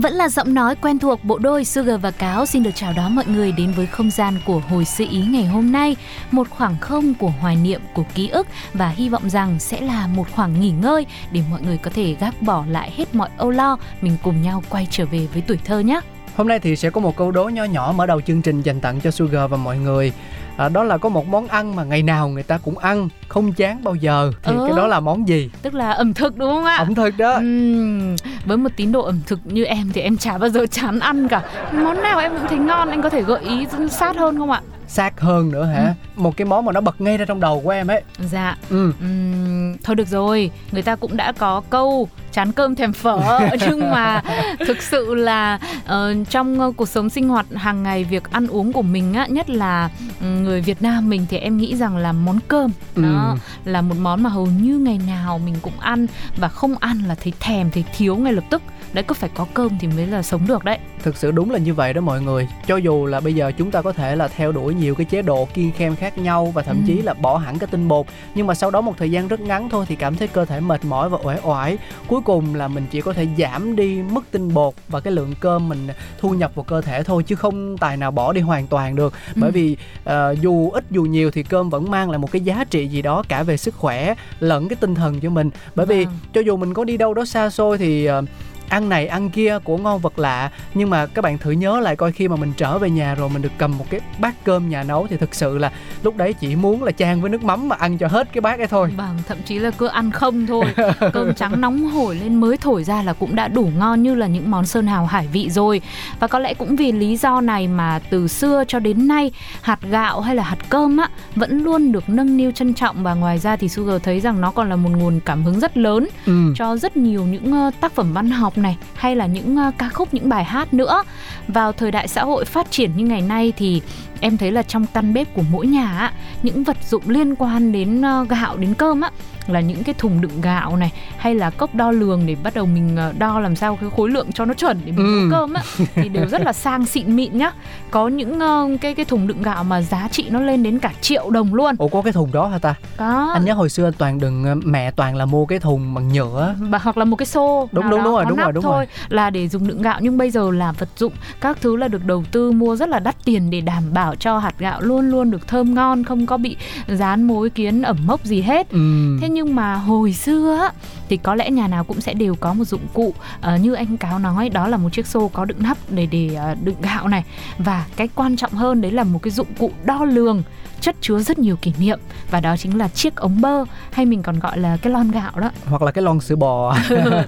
Vẫn 0.00 0.12
là 0.12 0.28
giọng 0.28 0.54
nói 0.54 0.76
quen 0.76 0.98
thuộc 0.98 1.24
bộ 1.24 1.38
đôi 1.38 1.64
Sugar 1.64 2.00
và 2.00 2.10
Cáo 2.10 2.46
xin 2.46 2.62
được 2.62 2.70
chào 2.74 2.92
đón 2.96 3.14
mọi 3.14 3.24
người 3.26 3.52
đến 3.52 3.72
với 3.76 3.86
không 3.86 4.10
gian 4.10 4.34
của 4.46 4.62
hồi 4.68 4.84
sự 4.84 5.06
ý 5.10 5.20
ngày 5.20 5.44
hôm 5.46 5.72
nay 5.72 5.96
Một 6.30 6.50
khoảng 6.50 6.78
không 6.80 7.14
của 7.14 7.32
hoài 7.40 7.56
niệm, 7.56 7.80
của 7.94 8.04
ký 8.14 8.28
ức 8.28 8.46
Và 8.74 8.88
hy 8.88 9.08
vọng 9.08 9.30
rằng 9.30 9.58
sẽ 9.58 9.80
là 9.80 10.06
một 10.06 10.26
khoảng 10.32 10.60
nghỉ 10.60 10.70
ngơi 10.70 11.06
Để 11.32 11.42
mọi 11.50 11.60
người 11.62 11.76
có 11.78 11.90
thể 11.94 12.16
gác 12.20 12.42
bỏ 12.42 12.64
lại 12.68 12.92
hết 12.96 13.14
mọi 13.14 13.28
âu 13.36 13.50
lo 13.50 13.76
Mình 14.00 14.16
cùng 14.22 14.42
nhau 14.42 14.62
quay 14.68 14.86
trở 14.90 15.04
về 15.06 15.28
với 15.32 15.42
tuổi 15.46 15.58
thơ 15.64 15.78
nhé 15.78 16.00
Hôm 16.36 16.48
nay 16.48 16.58
thì 16.58 16.76
sẽ 16.76 16.90
có 16.90 17.00
một 17.00 17.16
câu 17.16 17.30
đố 17.30 17.44
nho 17.48 17.64
nhỏ 17.64 17.92
mở 17.96 18.06
đầu 18.06 18.20
chương 18.20 18.42
trình 18.42 18.62
dành 18.62 18.80
tặng 18.80 19.00
cho 19.00 19.10
Sugar 19.10 19.50
và 19.50 19.56
mọi 19.56 19.78
người 19.78 20.12
à, 20.56 20.68
Đó 20.68 20.82
là 20.84 20.98
có 20.98 21.08
một 21.08 21.28
món 21.28 21.46
ăn 21.48 21.76
mà 21.76 21.84
ngày 21.84 22.02
nào 22.02 22.28
người 22.28 22.42
ta 22.42 22.58
cũng 22.58 22.78
ăn 22.78 23.08
Không 23.28 23.52
chán 23.52 23.84
bao 23.84 23.94
giờ 23.94 24.32
Thì 24.42 24.52
Ừ. 24.52 24.64
cái 24.68 24.76
đó 24.76 24.86
là 24.86 25.00
món 25.00 25.28
gì? 25.28 25.50
Tức 25.62 25.74
là 25.74 25.90
ẩm 25.90 26.14
thực 26.14 26.36
đúng 26.36 26.50
không 26.50 26.64
ạ? 26.64 26.76
Ẩm 26.76 26.94
thực 26.94 27.18
đó 27.18 27.32
Ừm, 27.32 28.16
với 28.44 28.56
một 28.56 28.70
tín 28.76 28.92
đồ 28.92 29.02
ẩm 29.02 29.20
thực 29.26 29.40
như 29.44 29.64
em 29.64 29.90
thì 29.92 30.00
em 30.00 30.16
chả 30.16 30.38
bao 30.38 30.50
giờ 30.50 30.66
chán 30.70 30.98
ăn 31.00 31.28
cả 31.28 31.42
Món 31.72 32.02
nào 32.02 32.18
em 32.18 32.32
cũng 32.32 32.46
thấy 32.48 32.58
ngon 32.58 32.88
Anh 32.88 33.02
có 33.02 33.10
thể 33.10 33.22
gợi 33.22 33.40
ý 33.40 33.66
sát 33.90 34.16
hơn 34.16 34.38
không 34.38 34.50
ạ? 34.50 34.60
Sát 34.88 35.20
hơn 35.20 35.50
nữa 35.52 35.64
hả? 35.64 35.82
Ừ. 36.16 36.20
Một 36.22 36.36
cái 36.36 36.44
món 36.44 36.64
mà 36.64 36.72
nó 36.72 36.80
bật 36.80 37.00
ngay 37.00 37.16
ra 37.16 37.24
trong 37.24 37.40
đầu 37.40 37.60
của 37.64 37.70
em 37.70 37.86
ấy 37.86 38.02
Dạ 38.30 38.56
ừ. 38.70 38.92
Ừm, 39.00 39.76
thôi 39.84 39.96
được 39.96 40.08
rồi, 40.08 40.50
người 40.72 40.82
ta 40.82 40.96
cũng 40.96 41.16
đã 41.16 41.32
có 41.32 41.62
câu 41.70 42.08
chán 42.32 42.52
cơm 42.52 42.74
thèm 42.74 42.92
phở. 42.92 43.40
Nhưng 43.60 43.90
mà 43.90 44.22
thực 44.66 44.82
sự 44.82 45.14
là 45.14 45.58
ờ, 45.86 46.14
trong 46.30 46.60
ờ, 46.60 46.72
cuộc 46.76 46.88
sống 46.88 47.10
sinh 47.10 47.28
hoạt 47.28 47.46
hàng 47.54 47.82
ngày 47.82 48.04
việc 48.04 48.30
ăn 48.30 48.46
uống 48.46 48.72
của 48.72 48.82
mình 48.82 49.14
á, 49.14 49.26
nhất 49.26 49.50
là 49.50 49.90
ừ, 50.20 50.26
người 50.26 50.60
Việt 50.60 50.82
Nam 50.82 51.08
mình 51.08 51.26
thì 51.30 51.36
em 51.36 51.56
nghĩ 51.56 51.76
rằng 51.76 51.96
là 51.96 52.12
món 52.12 52.38
cơm 52.48 52.70
đó 52.96 53.36
là 53.64 53.80
một 53.80 53.96
món 54.00 54.22
mà 54.22 54.30
hầu 54.30 54.46
như 54.46 54.78
ngày 54.78 55.00
nào 55.06 55.38
mình 55.38 55.54
cũng 55.62 55.80
ăn. 55.80 56.06
Và 56.36 56.48
không 56.48 56.74
ăn 56.80 57.02
là 57.08 57.14
thấy 57.14 57.32
thèm 57.40 57.70
thấy 57.70 57.84
thiếu 57.96 58.16
ngay 58.16 58.32
lập 58.32 58.44
tức. 58.50 58.62
Đấy 58.92 59.04
cứ 59.04 59.14
phải 59.14 59.30
có 59.34 59.46
cơm 59.54 59.78
thì 59.80 59.88
mới 59.88 60.06
là 60.06 60.22
sống 60.22 60.46
được 60.46 60.64
đấy. 60.64 60.78
Thực 61.02 61.16
sự 61.16 61.30
đúng 61.30 61.50
là 61.50 61.58
như 61.58 61.74
vậy 61.74 61.92
đó 61.92 62.00
mọi 62.00 62.20
người 62.22 62.48
Cho 62.66 62.76
dù 62.76 63.06
là 63.06 63.20
bây 63.20 63.34
giờ 63.34 63.52
chúng 63.58 63.70
ta 63.70 63.82
có 63.82 63.92
thể 63.92 64.16
là 64.16 64.28
theo 64.28 64.52
đuổi 64.52 64.74
nhiều 64.74 64.94
cái 64.94 65.04
chế 65.04 65.22
độ 65.22 65.48
kiêng 65.54 65.72
khem 65.72 65.96
khác 65.96 66.18
nhau 66.18 66.46
Và 66.54 66.62
thậm 66.62 66.76
Ừ. 66.76 66.82
chí 66.86 67.02
là 67.02 67.14
bỏ 67.14 67.36
hẳn 67.36 67.58
cái 67.58 67.68
tinh 67.70 67.88
bột 67.88 68.06
Nhưng 68.34 68.46
mà 68.46 68.54
sau 68.54 68.70
đó 68.70 68.80
một 68.80 68.94
thời 68.98 69.10
gian 69.10 69.28
rất 69.28 69.40
ngắn 69.40 69.68
thôi 69.70 69.84
Thì 69.88 69.96
cảm 69.96 70.16
thấy 70.16 70.28
cơ 70.28 70.44
thể 70.44 70.60
mệt 70.60 70.84
mỏi 70.84 71.08
và 71.08 71.18
uể 71.24 71.36
oải 71.42 71.78
Cuối 72.06 72.20
cùng 72.24 72.54
là 72.54 72.68
mình 72.68 72.86
chỉ 72.90 73.00
có 73.00 73.12
thể 73.12 73.26
giảm 73.38 73.76
đi 73.76 74.02
mức 74.02 74.24
tinh 74.30 74.54
bột 74.54 74.74
Và 74.88 75.00
cái 75.00 75.12
lượng 75.12 75.34
cơm 75.40 75.68
mình 75.68 75.88
thu 76.20 76.30
nhập 76.30 76.52
vào 76.54 76.64
cơ 76.64 76.80
thể 76.80 77.02
thôi 77.02 77.22
Chứ 77.22 77.34
không 77.34 77.78
tài 77.78 77.96
nào 77.96 78.10
bỏ 78.10 78.32
đi 78.32 78.40
hoàn 78.40 78.66
toàn 78.66 78.96
được 78.96 79.12
Bởi 79.36 79.50
Ừ. 79.50 79.52
vì 79.54 79.76
ờ, 80.04 80.34
dù 80.40 80.70
ít 80.70 80.84
dù 80.90 81.02
nhiều 81.02 81.30
thì 81.30 81.42
cơm 81.42 81.70
vẫn 81.70 81.90
mang 81.90 82.10
lại 82.10 82.18
một 82.18 82.32
cái 82.32 82.40
giá 82.42 82.64
trị 82.70 82.86
gì 82.88 83.02
đó 83.02 83.22
Cả 83.28 83.42
về 83.42 83.56
sức 83.56 83.74
khỏe 83.74 84.14
lẫn 84.40 84.68
cái 84.68 84.76
tinh 84.80 84.94
thần 84.94 85.20
cho 85.20 85.30
mình 85.30 85.50
Bởi 85.74 85.86
vì 85.86 86.04
Vâng. 86.04 86.14
cho 86.32 86.40
dù 86.40 86.56
mình 86.56 86.74
có 86.74 86.84
đi 86.84 86.96
đâu 86.96 87.14
đó 87.14 87.24
xa 87.24 87.50
xôi 87.50 87.78
thì 87.78 88.04
ờ, 88.04 88.22
ăn 88.70 88.88
này 88.88 89.06
ăn 89.06 89.30
kia 89.30 89.58
của 89.64 89.78
ngon 89.78 90.00
vật 90.00 90.18
lạ. 90.18 90.50
Nhưng 90.74 90.90
mà 90.90 91.06
các 91.06 91.22
bạn 91.22 91.38
thử 91.38 91.50
nhớ 91.50 91.80
lại 91.80 91.96
coi 91.96 92.12
khi 92.12 92.28
mà 92.28 92.36
mình 92.36 92.52
trở 92.56 92.78
về 92.78 92.90
nhà 92.90 93.14
rồi 93.14 93.28
mình 93.28 93.42
được 93.42 93.52
cầm 93.58 93.78
một 93.78 93.84
cái 93.90 94.00
bát 94.18 94.34
cơm 94.44 94.68
nhà 94.68 94.82
nấu 94.82 95.06
thì 95.06 95.16
thực 95.16 95.34
sự 95.34 95.58
là 95.58 95.72
lúc 96.02 96.16
đấy 96.16 96.32
chỉ 96.32 96.56
muốn 96.56 96.82
là 96.82 96.92
chan 96.92 97.20
với 97.20 97.30
nước 97.30 97.44
mắm 97.44 97.68
mà 97.68 97.76
ăn 97.76 97.98
cho 97.98 98.08
hết 98.08 98.32
cái 98.32 98.40
bát 98.40 98.58
ấy 98.58 98.66
thôi. 98.66 98.92
Vâng, 98.96 99.18
thậm 99.28 99.38
chí 99.44 99.58
là 99.58 99.70
cứ 99.70 99.86
ăn 99.86 100.10
không 100.10 100.46
thôi. 100.46 100.64
Cơm 101.12 101.34
trắng 101.36 101.60
nóng 101.60 101.90
hổi 101.90 102.14
lên 102.14 102.40
mới 102.40 102.56
thổi 102.56 102.84
ra 102.84 103.02
là 103.02 103.12
cũng 103.12 103.34
đã 103.34 103.48
đủ 103.48 103.70
ngon 103.78 104.02
như 104.02 104.14
là 104.14 104.26
những 104.26 104.50
món 104.50 104.66
sơn 104.66 104.86
hào 104.86 105.06
hải 105.06 105.26
vị 105.26 105.50
rồi. 105.50 105.80
Và 106.20 106.26
có 106.26 106.38
lẽ 106.38 106.54
cũng 106.54 106.76
vì 106.76 106.92
lý 106.92 107.16
do 107.16 107.40
này 107.40 107.68
mà 107.68 108.00
từ 108.10 108.28
xưa 108.28 108.64
cho 108.68 108.78
đến 108.78 109.08
nay 109.08 109.30
Hạt 109.62 109.78
gạo 109.82 110.20
hay 110.20 110.34
là 110.34 110.42
hạt 110.42 110.58
cơm 110.68 110.96
á 110.96 111.08
Vẫn 111.36 111.64
luôn 111.64 111.92
được 111.92 112.08
nâng 112.08 112.36
niu 112.36 112.50
trân 112.50 112.74
trọng. 112.74 113.02
Và 113.02 113.14
ngoài 113.14 113.38
ra 113.38 113.56
thì 113.56 113.68
Sugar 113.68 114.02
thấy 114.02 114.20
rằng 114.20 114.40
nó 114.40 114.50
còn 114.50 114.68
là 114.68 114.76
một 114.76 114.90
nguồn 114.90 115.20
cảm 115.20 115.42
hứng 115.42 115.60
rất 115.60 115.76
lớn 115.76 116.08
ừ. 116.26 116.52
cho 116.56 116.76
rất 116.76 116.96
nhiều 116.96 117.24
những 117.24 117.52
ờ, 117.52 117.70
tác 117.80 117.92
phẩm 117.92 118.12
văn 118.12 118.30
học 118.30 118.58
này 118.62 118.76
hay 118.94 119.16
là 119.16 119.26
những 119.26 119.56
ờ, 119.56 119.70
ca 119.78 119.88
khúc 119.88 120.14
những 120.14 120.28
bài 120.28 120.44
hát 120.44 120.74
nữa 120.74 121.02
vào 121.48 121.72
thời 121.72 121.90
đại 121.90 122.08
xã 122.08 122.24
hội 122.24 122.44
phát 122.44 122.70
triển 122.70 122.90
như 122.96 123.04
ngày 123.04 123.22
nay 123.22 123.52
thì 123.56 123.82
em 124.20 124.36
thấy 124.36 124.52
là 124.52 124.62
trong 124.62 124.86
căn 124.94 125.14
bếp 125.14 125.34
của 125.34 125.42
mỗi 125.50 125.66
nhà 125.66 125.98
á, 125.98 126.12
những 126.42 126.64
vật 126.64 126.76
dụng 126.90 127.02
liên 127.06 127.36
quan 127.36 127.72
đến 127.72 128.02
ờ, 128.02 128.26
gạo 128.28 128.56
đến 128.56 128.74
cơm 128.74 129.00
á 129.00 129.10
là 129.46 129.60
những 129.60 129.84
cái 129.84 129.94
thùng 129.98 130.20
đựng 130.20 130.40
gạo 130.40 130.76
này 130.76 130.92
hay 131.18 131.34
là 131.34 131.50
cốc 131.50 131.74
đo 131.74 131.90
lường 131.90 132.26
để 132.26 132.36
bắt 132.42 132.54
đầu 132.54 132.66
mình 132.66 132.96
ờ, 132.96 133.12
đo 133.18 133.40
làm 133.40 133.56
sao 133.56 133.76
cái 133.80 133.90
khối 133.96 134.10
lượng 134.10 134.32
cho 134.32 134.44
nó 134.44 134.54
chuẩn 134.54 134.80
để 134.84 134.92
mình 134.92 135.06
Ừ. 135.06 135.28
nấu 135.30 135.40
cơm 135.40 135.52
á 135.54 135.62
thì 135.94 136.08
đều 136.08 136.26
rất 136.28 136.40
là 136.42 136.52
sang 136.52 136.86
xịn 136.86 137.16
mịn 137.16 137.38
nhá. 137.38 137.52
Có 137.90 138.08
những 138.08 138.40
ờ, 138.40 138.68
cái 138.80 138.94
cái 138.94 139.04
thùng 139.04 139.26
đựng 139.26 139.42
gạo 139.42 139.64
mà 139.64 139.82
giá 139.82 140.08
trị 140.12 140.26
nó 140.30 140.40
lên 140.40 140.62
đến 140.62 140.78
cả 140.78 140.92
triệu 141.00 141.30
đồng 141.30 141.54
luôn. 141.54 141.74
Ủa 141.78 141.88
có 141.88 142.02
cái 142.02 142.12
thùng 142.12 142.32
đó 142.32 142.46
hả 142.48 142.58
ta? 142.58 142.74
Có. 142.96 143.30
Anh 143.34 143.44
nhớ 143.44 143.54
hồi 143.54 143.68
xưa 143.70 143.90
toàn 143.98 144.20
đừng 144.20 144.44
ờ, 144.44 144.54
mẹ 144.64 144.90
toàn 144.90 145.16
là 145.16 145.24
mua 145.26 145.46
cái 145.46 145.58
thùng 145.58 145.94
bằng 145.94 146.08
nhựa 146.08 146.54
và 146.58 146.78
hoặc 146.78 146.96
là 146.98 147.04
một 147.04 147.16
cái 147.16 147.26
xô 147.26 147.68
Đúng, 147.72 147.90
đúng, 147.90 148.04
đúng 148.04 148.12
rồi, 148.14 148.24
đúng 148.28 148.38
rồi, 148.38 148.52
đúng 148.52 148.64
thôi 148.64 148.72
rồi. 148.76 148.86
là 149.08 149.30
để 149.30 149.48
dùng 149.48 149.66
đựng 149.68 149.82
gạo. 149.82 149.98
Nhưng 150.02 150.18
bây 150.18 150.30
giờ 150.30 150.50
là 150.50 150.72
vật 150.72 150.88
dụng 150.96 151.12
các 151.40 151.58
thứ 151.60 151.76
là 151.76 151.88
được 151.88 152.04
đầu 152.04 152.24
tư 152.32 152.52
mua 152.52 152.76
rất 152.76 152.88
là 152.88 152.98
đắt 152.98 153.16
tiền 153.24 153.50
để 153.50 153.60
đảm 153.60 153.82
bảo 153.92 154.14
cho 154.16 154.38
hạt 154.38 154.54
gạo 154.58 154.80
luôn 154.80 155.10
luôn 155.10 155.30
được 155.30 155.48
thơm 155.48 155.74
ngon 155.74 156.04
không 156.04 156.26
có 156.26 156.36
bị 156.36 156.56
dán 156.88 157.22
mối 157.22 157.50
kiến 157.50 157.82
ẩm 157.82 157.96
mốc 158.06 158.24
gì 158.24 158.42
hết. 158.42 158.70
Ừ. 158.70 158.78
Thế 159.20 159.28
nhưng 159.32 159.54
mà 159.54 159.74
hồi 159.74 160.12
xưa 160.12 160.56
á, 160.60 160.72
thì 161.08 161.16
có 161.16 161.34
lẽ 161.34 161.50
nhà 161.50 161.68
nào 161.68 161.84
cũng 161.84 162.00
sẽ 162.00 162.14
đều 162.14 162.34
có 162.34 162.54
một 162.54 162.64
dụng 162.64 162.86
cụ 162.94 163.14
ờ, 163.40 163.56
như 163.56 163.74
anh 163.74 163.96
cáo 163.96 164.18
nói 164.18 164.48
đó 164.48 164.68
là 164.68 164.76
một 164.76 164.92
chiếc 164.92 165.06
xô 165.06 165.28
có 165.28 165.44
đựng 165.44 165.62
nắp 165.62 165.78
để 165.90 166.06
để 166.06 166.30
ờ, 166.34 166.54
đựng 166.64 166.76
gạo 166.82 167.08
này. 167.08 167.24
Và 167.58 167.86
cái 167.96 168.08
quan 168.14 168.36
trọng 168.36 168.52
hơn 168.52 168.80
đấy 168.80 168.92
là 168.92 169.04
một 169.04 169.18
cái 169.22 169.30
dụng 169.30 169.46
cụ 169.58 169.70
đo 169.84 170.04
lường 170.04 170.42
chất 170.80 170.96
chứa 171.00 171.18
rất 171.18 171.38
nhiều 171.38 171.56
kỷ 171.56 171.72
niệm. 171.80 171.98
Và 172.30 172.40
đó 172.40 172.56
chính 172.56 172.78
là 172.78 172.88
chiếc 172.88 173.16
ống 173.16 173.40
bơ 173.40 173.64
hay 173.92 174.06
mình 174.06 174.22
còn 174.22 174.38
gọi 174.38 174.58
là 174.58 174.76
cái 174.76 174.92
lon 174.92 175.10
gạo 175.10 175.32
đó. 175.40 175.50
Hoặc 175.64 175.82
là 175.82 175.90
cái 175.90 176.02
lon 176.02 176.20
sữa 176.20 176.36
bò. 176.36 176.76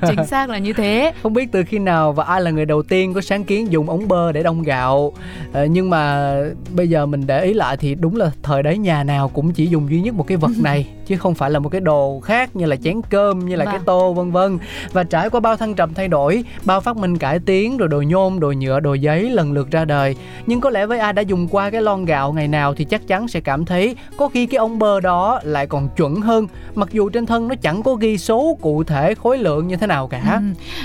Chính 0.08 0.26
xác 0.26 0.50
là 0.50 0.58
như 0.58 0.72
thế. 0.72 1.12
Không 1.22 1.32
biết 1.32 1.52
từ 1.52 1.64
khi 1.64 1.78
nào 1.78 2.12
và 2.12 2.24
ai 2.24 2.40
là 2.40 2.50
người 2.50 2.66
đầu 2.66 2.82
tiên 2.82 3.14
có 3.14 3.20
sáng 3.20 3.44
kiến 3.44 3.72
dùng 3.72 3.90
ống 3.90 4.08
bơ 4.08 4.32
để 4.32 4.42
đông 4.42 4.62
gạo. 4.62 5.12
Ờ, 5.52 5.64
nhưng 5.64 5.90
mà 5.90 6.34
bây 6.74 6.88
giờ 6.88 7.06
mình 7.06 7.26
để 7.26 7.44
ý 7.44 7.54
lại 7.54 7.76
thì 7.76 7.94
đúng 7.94 8.16
là 8.16 8.30
thời 8.42 8.62
đấy 8.62 8.78
nhà 8.78 9.04
nào 9.04 9.28
cũng 9.28 9.52
chỉ 9.52 9.66
dùng 9.66 9.90
duy 9.90 10.00
nhất 10.00 10.14
một 10.14 10.26
cái 10.26 10.36
vật 10.36 10.50
này 10.62 10.86
chứ 11.12 11.18
không 11.18 11.34
phải 11.34 11.50
là 11.50 11.58
một 11.58 11.68
cái 11.68 11.80
đồ 11.80 12.20
khác 12.20 12.56
như 12.56 12.66
là 12.66 12.76
chén 12.76 13.00
cơm 13.10 13.38
như 13.38 13.56
là 13.56 13.64
cái 13.64 13.74
Vâng. 13.74 13.84
tô 13.84 14.12
vân 14.12 14.30
vân 14.30 14.58
và 14.92 15.04
trải 15.04 15.30
qua 15.30 15.40
bao 15.40 15.56
thăng 15.56 15.74
trầm 15.74 15.94
thay 15.94 16.08
đổi 16.08 16.44
bao 16.64 16.80
phát 16.80 16.96
minh 16.96 17.18
cải 17.18 17.38
tiến 17.38 17.76
rồi 17.76 17.88
đồ 17.88 18.00
nhôm 18.02 18.40
đồ 18.40 18.52
nhựa 18.52 18.80
đồ 18.80 18.94
giấy 18.94 19.30
lần 19.30 19.52
lượt 19.52 19.70
ra 19.70 19.84
đời 19.84 20.16
nhưng 20.46 20.60
có 20.60 20.70
lẽ 20.70 20.86
với 20.86 20.98
ai 20.98 21.12
đã 21.12 21.22
dùng 21.22 21.48
qua 21.50 21.70
cái 21.70 21.82
lon 21.82 22.04
gạo 22.04 22.32
ngày 22.32 22.48
nào 22.48 22.74
thì 22.74 22.84
chắc 22.84 23.06
chắn 23.08 23.28
sẽ 23.28 23.40
cảm 23.40 23.64
thấy 23.64 23.96
có 24.16 24.28
khi 24.28 24.46
cái 24.46 24.58
ống 24.58 24.78
bơ 24.78 25.00
đó 25.00 25.40
lại 25.42 25.66
còn 25.66 25.88
chuẩn 25.96 26.20
hơn 26.20 26.46
mặc 26.74 26.88
dù 26.92 27.08
trên 27.08 27.26
thân 27.26 27.48
nó 27.48 27.54
chẳng 27.62 27.82
có 27.82 27.94
ghi 27.94 28.18
số 28.18 28.58
cụ 28.60 28.84
thể 28.84 29.14
khối 29.14 29.38
lượng 29.38 29.68
như 29.68 29.76
thế 29.76 29.86
nào 29.86 30.08
cả 30.08 30.22
Ừ. 30.32 30.38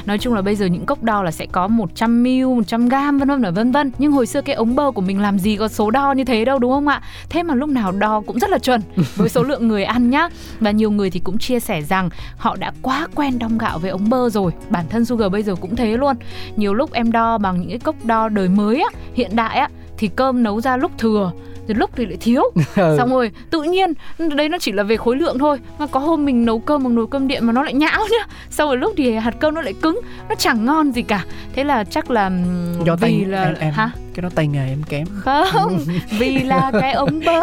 Nói 0.05 0.17
chung 0.17 0.33
là 0.33 0.41
bây 0.41 0.55
giờ 0.55 0.65
những 0.65 0.85
cốc 0.85 1.03
đo 1.03 1.23
là 1.23 1.31
sẽ 1.31 1.45
có 1.51 1.67
100 1.67 2.23
ml, 2.23 2.45
100 2.55 2.89
gram 2.89 3.17
vân 3.17 3.27
vân 3.27 3.41
và 3.41 3.51
vân 3.51 3.71
vân. 3.71 3.91
Nhưng 3.97 4.11
hồi 4.11 4.25
xưa 4.27 4.41
cái 4.41 4.55
ống 4.55 4.75
bơ 4.75 4.91
của 4.91 5.01
mình 5.01 5.21
làm 5.21 5.39
gì 5.39 5.55
có 5.55 5.67
số 5.67 5.91
đo 5.91 6.11
như 6.11 6.23
thế 6.23 6.45
đâu 6.45 6.59
đúng 6.59 6.71
không 6.71 6.87
ạ? 6.87 7.01
Thế 7.29 7.43
mà 7.43 7.55
lúc 7.55 7.69
nào 7.69 7.91
đo 7.91 8.21
cũng 8.27 8.39
rất 8.39 8.49
là 8.49 8.57
chuẩn 8.57 8.81
với 9.15 9.29
số 9.29 9.43
lượng 9.43 9.67
người 9.67 9.83
ăn 9.83 10.09
nhá. 10.09 10.16
Và 10.59 10.71
nhiều 10.71 10.91
người 10.91 11.09
thì 11.09 11.19
cũng 11.19 11.37
chia 11.37 11.59
sẻ 11.59 11.81
rằng 11.81 12.09
họ 12.37 12.55
đã 12.59 12.71
quá 12.81 13.07
quen 13.15 13.39
đong 13.39 13.57
gạo 13.57 13.79
với 13.79 13.89
ống 13.89 14.09
bơ 14.09 14.29
rồi. 14.29 14.51
Bản 14.69 14.85
thân 14.89 15.05
Sugar 15.05 15.31
bây 15.31 15.43
giờ 15.43 15.55
cũng 15.61 15.75
thế 15.75 15.97
luôn. 15.97 16.15
Nhiều 16.55 16.73
lúc 16.73 16.91
em 16.93 17.11
đo 17.11 17.37
bằng 17.37 17.59
những 17.59 17.69
cái 17.69 17.79
cốc 17.79 17.95
đo 18.05 18.29
đời 18.29 18.49
mới 18.49 18.81
á, 18.81 18.89
hiện 19.13 19.35
đại 19.35 19.57
á 19.57 19.69
thì 19.97 20.07
cơm 20.15 20.43
nấu 20.43 20.61
ra 20.61 20.77
lúc 20.77 20.91
thừa 20.97 21.31
rồi 21.67 21.75
lúc 21.75 21.89
thì 21.95 22.05
lại 22.05 22.17
thiếu 22.21 22.43
Ừ. 22.75 22.95
xong 22.97 23.09
rồi 23.09 23.31
tự 23.49 23.63
nhiên 23.63 23.93
đấy 24.35 24.49
nó 24.49 24.57
chỉ 24.57 24.71
là 24.71 24.83
về 24.83 24.97
khối 24.97 25.15
lượng 25.15 25.39
thôi 25.39 25.59
mà 25.79 25.87
có 25.87 25.99
hôm 25.99 26.25
mình 26.25 26.45
nấu 26.45 26.59
cơm 26.59 26.83
bằng 26.83 26.95
nồi 26.95 27.07
cơm 27.11 27.27
điện 27.27 27.45
mà 27.45 27.53
nó 27.53 27.63
lại 27.63 27.73
nhão 27.73 28.01
nhá 28.11 28.27
xong 28.49 28.69
rồi 28.69 28.77
lúc 28.77 28.93
thì 28.97 29.15
hạt 29.15 29.35
cơm 29.39 29.53
nó 29.53 29.61
lại 29.61 29.73
cứng 29.81 29.99
nó 30.29 30.35
chẳng 30.35 30.65
ngon 30.65 30.91
gì 30.91 31.01
cả 31.01 31.25
thế 31.53 31.63
là 31.63 31.83
chắc 31.83 32.11
là 32.11 32.31
do 32.85 32.95
tay 32.95 33.15
vì 33.19 33.25
là 33.25 33.43
em, 33.43 33.55
em 33.59 33.73
hả 33.73 33.89
cái 34.17 34.21
đó 34.21 34.29
tay 34.35 34.47
nghề 34.47 34.67
em 34.67 34.83
kém. 34.83 35.07
Không 35.51 35.79
vì 36.19 36.43
là 36.43 36.71
cái 36.79 36.93
ống 36.93 37.19
bơ. 37.25 37.41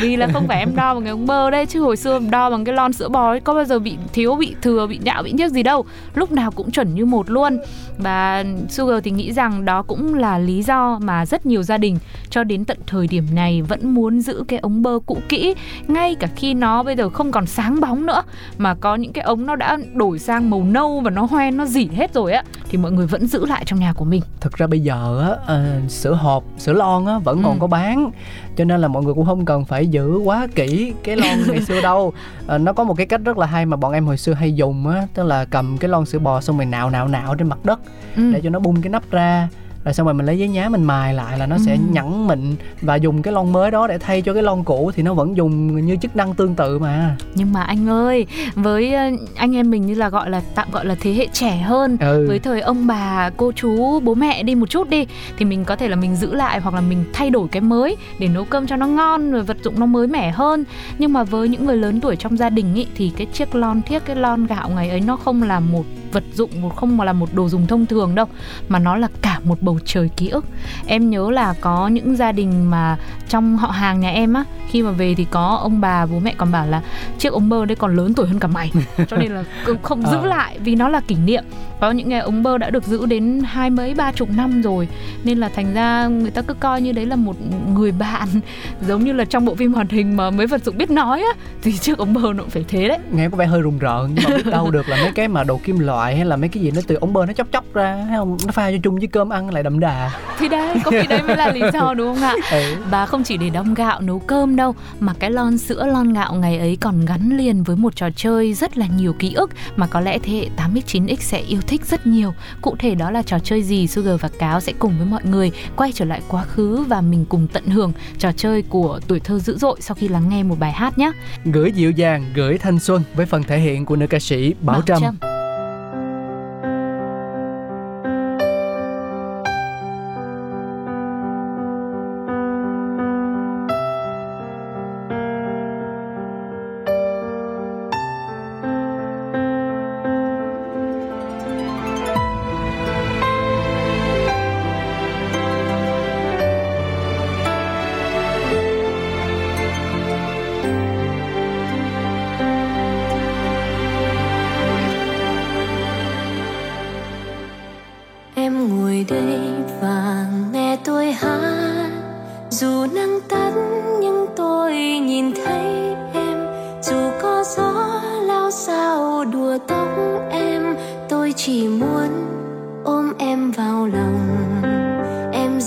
Vì 0.00 0.16
là 0.16 0.28
không 0.32 0.48
phải 0.48 0.58
em 0.58 0.76
đo 0.76 0.94
bằng 0.94 1.04
cái 1.04 1.10
ống 1.10 1.26
bơ 1.26 1.50
đây 1.50 1.66
chứ 1.66 1.80
hồi 1.80 1.96
xưa 1.96 2.16
em 2.16 2.30
đo 2.30 2.50
bằng 2.50 2.64
cái 2.64 2.74
lon 2.74 2.92
sữa 2.92 3.08
bò 3.08 3.30
ấy 3.30 3.40
có 3.40 3.54
bao 3.54 3.64
giờ 3.64 3.78
bị 3.78 3.96
thiếu 4.12 4.34
bị 4.34 4.54
thừa 4.62 4.86
bị 4.86 4.98
nhạo 5.02 5.22
bị 5.22 5.32
nhức 5.32 5.52
gì 5.52 5.62
đâu. 5.62 5.84
Lúc 6.14 6.32
nào 6.32 6.50
cũng 6.50 6.70
chuẩn 6.70 6.94
như 6.94 7.04
một 7.04 7.30
luôn. 7.30 7.58
Và 7.98 8.44
Sugar 8.68 9.04
thì 9.04 9.10
nghĩ 9.10 9.32
rằng 9.32 9.64
đó 9.64 9.82
cũng 9.82 10.14
là 10.14 10.38
lý 10.38 10.62
do 10.62 10.98
mà 11.02 11.26
rất 11.26 11.46
nhiều 11.46 11.62
gia 11.62 11.78
đình 11.78 11.98
cho 12.30 12.44
đến 12.44 12.64
tận 12.64 12.78
thời 12.86 13.06
điểm 13.06 13.26
này 13.32 13.62
vẫn 13.62 13.94
muốn 13.94 14.20
giữ 14.20 14.44
cái 14.48 14.58
ống 14.58 14.82
bơ 14.82 14.98
cũ 15.06 15.18
kỹ. 15.28 15.54
Ngay 15.88 16.14
cả 16.14 16.28
khi 16.36 16.54
nó 16.54 16.82
bây 16.82 16.96
giờ 16.96 17.08
không 17.08 17.32
còn 17.32 17.46
sáng 17.46 17.80
bóng 17.80 18.06
nữa 18.06 18.22
mà 18.58 18.74
có 18.74 18.94
những 18.94 19.12
cái 19.12 19.24
ống 19.24 19.46
nó 19.46 19.56
đã 19.56 19.78
đổi 19.94 20.18
sang 20.18 20.50
màu 20.50 20.64
nâu 20.64 21.00
và 21.00 21.10
nó 21.10 21.22
hoen 21.22 21.56
nó 21.56 21.66
dỉ 21.66 21.88
hết 21.96 22.14
rồi 22.14 22.32
á 22.32 22.42
thì 22.68 22.78
mọi 22.78 22.92
người 22.92 23.06
vẫn 23.06 23.26
giữ 23.26 23.46
lại 23.46 23.62
trong 23.66 23.80
nhà 23.80 23.92
của 23.92 24.04
mình. 24.04 24.22
Thực 24.40 24.56
ra 24.56 24.66
bây 24.66 24.80
giờ 24.80 25.28
á 25.28 25.36
ờ, 25.46 25.77
sữa 25.88 26.14
hộp 26.14 26.44
sữa 26.58 26.72
lon 26.72 27.06
á 27.06 27.18
vẫn 27.18 27.42
còn 27.42 27.52
Ừ. 27.52 27.58
có 27.60 27.66
bán 27.66 28.10
cho 28.56 28.64
nên 28.64 28.80
là 28.80 28.88
mọi 28.88 29.04
người 29.04 29.14
cũng 29.14 29.26
không 29.26 29.44
cần 29.44 29.64
phải 29.64 29.86
giữ 29.86 30.18
quá 30.18 30.46
kỹ 30.54 30.92
cái 31.04 31.16
lon 31.16 31.38
ngày 31.48 31.60
xưa 31.64 31.80
đâu 31.80 32.12
à, 32.46 32.58
nó 32.64 32.72
có 32.72 32.84
một 32.84 32.94
cái 32.94 33.06
cách 33.06 33.20
rất 33.24 33.38
là 33.38 33.46
hay 33.46 33.66
mà 33.66 33.76
bọn 33.76 33.92
em 33.92 34.06
hồi 34.06 34.16
xưa 34.16 34.32
hay 34.32 34.54
dùng 34.54 34.88
á 34.88 35.06
tức 35.14 35.22
là 35.22 35.44
cầm 35.44 35.78
cái 35.78 35.88
lon 35.88 36.06
sữa 36.06 36.18
bò 36.18 36.40
xong 36.40 36.56
rồi 36.56 36.66
nạo 36.66 36.90
nạo 36.90 37.08
nạo 37.08 37.34
trên 37.34 37.48
mặt 37.48 37.58
đất 37.64 37.80
Ừ. 38.16 38.32
để 38.32 38.40
cho 38.44 38.50
nó 38.50 38.58
bung 38.58 38.82
cái 38.82 38.90
nắp 38.90 39.10
ra 39.10 39.48
rồi 39.84 39.94
xong 39.94 40.06
rồi 40.06 40.14
mình 40.14 40.26
lấy 40.26 40.38
giấy 40.38 40.48
nhá 40.48 40.68
mình 40.68 40.84
mài 40.84 41.14
lại 41.14 41.38
là 41.38 41.46
nó 41.46 41.56
sẽ 41.58 41.72
Ừ. 41.72 41.78
nhẵn 41.92 42.26
mịn 42.26 42.56
và 42.82 42.94
dùng 42.96 43.22
cái 43.22 43.32
lon 43.34 43.52
mới 43.52 43.70
đó 43.70 43.86
để 43.86 43.98
thay 43.98 44.22
cho 44.22 44.34
cái 44.34 44.42
lon 44.42 44.64
cũ 44.64 44.90
thì 44.94 45.02
nó 45.02 45.14
vẫn 45.14 45.36
dùng 45.36 45.86
như 45.86 45.96
chức 45.96 46.16
năng 46.16 46.34
tương 46.34 46.54
tự 46.54 46.78
mà. 46.78 47.16
Nhưng 47.34 47.52
mà 47.52 47.62
anh 47.62 47.88
ơi 47.88 48.26
với 48.54 48.94
ờ, 48.94 49.10
anh 49.36 49.56
em 49.56 49.70
mình 49.70 49.86
như 49.86 49.94
là 49.94 50.08
gọi 50.08 50.30
là 50.30 50.42
tạm 50.54 50.70
gọi 50.70 50.84
là 50.86 50.96
thế 51.00 51.12
hệ 51.12 51.26
trẻ 51.32 51.56
hơn 51.56 51.96
ừ. 52.00 52.24
với 52.28 52.38
thời 52.38 52.60
ông 52.60 52.86
bà 52.86 53.30
cô 53.36 53.52
chú 53.52 54.00
bố 54.00 54.14
mẹ 54.14 54.42
đi 54.42 54.54
một 54.54 54.70
chút 54.70 54.88
đi 54.90 55.06
thì 55.38 55.44
mình 55.44 55.64
có 55.64 55.76
thể 55.76 55.88
là 55.88 55.96
mình 55.96 56.16
giữ 56.16 56.34
lại 56.34 56.60
hoặc 56.60 56.74
là 56.74 56.80
mình 56.80 57.04
thay 57.12 57.30
đổi 57.30 57.48
cái 57.48 57.60
mới 57.60 57.96
để 58.18 58.28
nấu 58.28 58.44
cơm 58.44 58.66
cho 58.66 58.76
nó 58.76 58.86
ngon 58.86 59.32
rồi 59.32 59.42
vật 59.42 59.56
dụng 59.62 59.80
nó 59.80 59.86
mới 59.86 60.06
mẻ 60.06 60.30
hơn. 60.30 60.64
Nhưng 60.98 61.12
mà 61.12 61.24
với 61.24 61.48
những 61.48 61.66
người 61.66 61.76
lớn 61.76 62.00
tuổi 62.00 62.16
trong 62.16 62.36
gia 62.36 62.50
đình 62.50 62.74
ý, 62.74 62.86
thì 62.96 63.12
cái 63.16 63.26
chiếc 63.26 63.54
lon 63.54 63.82
thiếc 63.82 64.04
cái 64.04 64.16
lon 64.16 64.46
gạo 64.46 64.68
ngày 64.68 64.90
ấy 64.90 65.00
nó 65.00 65.16
không 65.16 65.42
là 65.42 65.60
một 65.60 65.84
vật 66.12 66.24
dụng 66.34 66.50
một 66.62 66.76
không 66.76 66.96
mà 66.96 67.04
là 67.04 67.12
một 67.12 67.28
đồ 67.34 67.48
dùng 67.48 67.66
thông 67.66 67.86
thường 67.86 68.14
đâu 68.14 68.26
mà 68.68 68.78
nó 68.78 68.96
là 68.96 69.08
cả 69.22 69.40
một 69.44 69.62
bầu 69.62 69.78
trời 69.84 70.10
ký 70.16 70.28
ức. 70.28 70.44
Em 70.86 71.10
nhớ 71.10 71.30
là 71.30 71.54
có 71.60 71.88
những 71.88 72.16
gia 72.16 72.32
đình 72.32 72.70
mà 72.70 72.96
trong 73.28 73.56
họ 73.56 73.68
hàng 73.70 74.00
nhà 74.00 74.10
em 74.10 74.32
á 74.34 74.44
khi 74.70 74.82
mà 74.82 74.90
về 74.90 75.14
thì 75.14 75.26
có 75.30 75.58
ông 75.62 75.80
bà 75.80 76.06
bố 76.06 76.18
mẹ 76.18 76.34
còn 76.38 76.52
bảo 76.52 76.66
là 76.66 76.82
chiếc 77.18 77.32
ống 77.32 77.48
bơ 77.48 77.64
đấy 77.64 77.76
còn 77.76 77.96
lớn 77.96 78.14
tuổi 78.14 78.26
hơn 78.28 78.38
cả 78.38 78.48
mày. 78.48 78.72
Cho 79.08 79.16
nên 79.16 79.32
là 79.32 79.44
không 79.82 80.02
giữ 80.02 80.16
Ờ. 80.18 80.26
lại 80.26 80.58
vì 80.64 80.74
nó 80.74 80.88
là 80.88 81.00
kỷ 81.00 81.14
niệm. 81.14 81.44
Có 81.80 81.90
những 81.90 82.10
cái 82.10 82.20
ống 82.20 82.42
bơ 82.42 82.58
đã 82.58 82.70
được 82.70 82.84
giữ 82.86 83.06
đến 83.06 83.40
hai 83.46 83.70
mấy 83.70 83.94
ba 83.94 84.12
chục 84.12 84.28
năm 84.30 84.62
rồi 84.62 84.88
nên 85.24 85.38
là 85.38 85.48
thành 85.48 85.74
ra 85.74 86.06
người 86.06 86.30
ta 86.30 86.42
cứ 86.42 86.54
coi 86.54 86.80
như 86.82 86.92
đấy 86.92 87.06
là 87.06 87.16
một 87.16 87.36
người 87.74 87.92
bạn. 87.92 88.28
Giống 88.88 89.04
như 89.04 89.12
là 89.12 89.24
trong 89.24 89.44
bộ 89.44 89.54
phim 89.54 89.72
hoạt 89.72 89.90
hình 89.90 90.16
mà 90.16 90.30
mấy 90.30 90.46
vật 90.46 90.64
dụng 90.64 90.78
biết 90.78 90.90
nói 90.90 91.20
á 91.20 91.40
thì 91.62 91.72
chiếc 91.78 91.98
ống 91.98 92.14
bơ 92.14 92.20
nó 92.20 92.42
cũng 92.42 92.50
phải 92.50 92.64
thế 92.68 92.88
đấy. 92.88 92.98
Nghe 93.12 93.28
có 93.28 93.36
vẻ 93.36 93.46
hơi 93.46 93.60
rùng 93.60 93.78
rợn 93.78 94.10
nhưng 94.14 94.24
mà 94.30 94.36
biết 94.36 94.46
đâu 94.46 94.70
được 94.70 94.88
là 94.88 94.96
mấy 94.96 95.12
cái 95.12 95.28
mà 95.28 95.44
đồ 95.44 95.60
kim 95.64 95.78
loại 95.78 95.97
hay 96.04 96.24
là 96.24 96.36
mấy 96.36 96.48
cái 96.48 96.62
gì 96.62 96.70
nó 96.70 96.80
từ 96.86 96.94
ống 96.94 97.12
bơ 97.12 97.26
nó 97.26 97.32
chóc 97.32 97.46
chóc 97.52 97.64
ra 97.74 98.04
thấy 98.08 98.16
không? 98.16 98.36
Nó 98.46 98.52
pha 98.52 98.70
cho 98.70 98.76
chung 98.82 98.98
với 98.98 99.06
cơm 99.06 99.28
ăn 99.28 99.50
lại 99.50 99.62
đậm 99.62 99.80
đà. 99.80 100.10
Thì 100.38 100.48
đấy 100.48 100.76
có 100.84 100.90
khi 100.90 101.06
đấy 101.08 101.22
mới 101.22 101.36
là 101.36 101.52
lý 101.52 101.60
do 101.72 101.94
đúng 101.94 102.14
không 102.14 102.22
ạ? 102.22 102.34
Ừ. 102.50 102.76
Và 102.90 103.06
không 103.06 103.24
chỉ 103.24 103.36
để 103.36 103.50
đong 103.50 103.74
gạo 103.74 104.00
nấu 104.00 104.18
cơm 104.18 104.56
đâu 104.56 104.74
Mà 105.00 105.14
cái 105.18 105.30
lon 105.30 105.58
sữa 105.58 105.86
lon 105.86 106.12
gạo 106.12 106.34
ngày 106.34 106.58
ấy 106.58 106.78
còn 106.80 107.04
gắn 107.06 107.36
liền 107.36 107.62
với 107.62 107.76
một 107.76 107.96
trò 107.96 108.08
chơi 108.16 108.54
rất 108.54 108.78
là 108.78 108.86
nhiều 108.96 109.12
ký 109.18 109.34
ức 109.34 109.50
Mà 109.76 109.86
có 109.86 110.00
lẽ 110.00 110.18
thế 110.18 110.32
hệ 110.32 110.48
8X 110.56 110.80
9X 110.86 111.16
sẽ 111.16 111.38
yêu 111.38 111.60
thích 111.66 111.86
rất 111.86 112.06
nhiều. 112.06 112.34
Cụ 112.62 112.76
thể 112.78 112.94
đó 112.94 113.10
là 113.10 113.22
trò 113.22 113.38
chơi 113.38 113.62
gì 113.62 113.86
Sugar 113.86 114.20
và 114.20 114.28
Cáo 114.38 114.60
sẽ 114.60 114.72
cùng 114.78 114.98
với 114.98 115.06
mọi 115.06 115.24
người 115.24 115.52
quay 115.76 115.92
trở 115.92 116.04
lại 116.04 116.20
quá 116.28 116.42
khứ 116.42 116.84
Và 116.88 117.00
mình 117.00 117.24
cùng 117.28 117.46
tận 117.52 117.66
hưởng 117.66 117.92
trò 118.18 118.32
chơi 118.32 118.62
của 118.62 119.00
tuổi 119.08 119.20
thơ 119.20 119.38
dữ 119.38 119.58
dội 119.58 119.80
sau 119.80 119.94
khi 119.94 120.08
lắng 120.08 120.28
nghe 120.28 120.42
một 120.42 120.56
bài 120.58 120.72
hát 120.72 120.98
nhé 120.98 121.12
gửi 121.44 121.72
dịu 121.72 121.90
dàng 121.90 122.24
gửi 122.34 122.58
thanh 122.58 122.78
xuân 122.78 123.02
với 123.14 123.26
phần 123.26 123.42
thể 123.42 123.58
hiện 123.58 123.84
của 123.84 123.96
nữ 123.96 124.06
ca 124.06 124.18
sĩ 124.18 124.54
bảo, 124.60 124.82
trâm. 124.82 125.02
Em 125.02 125.27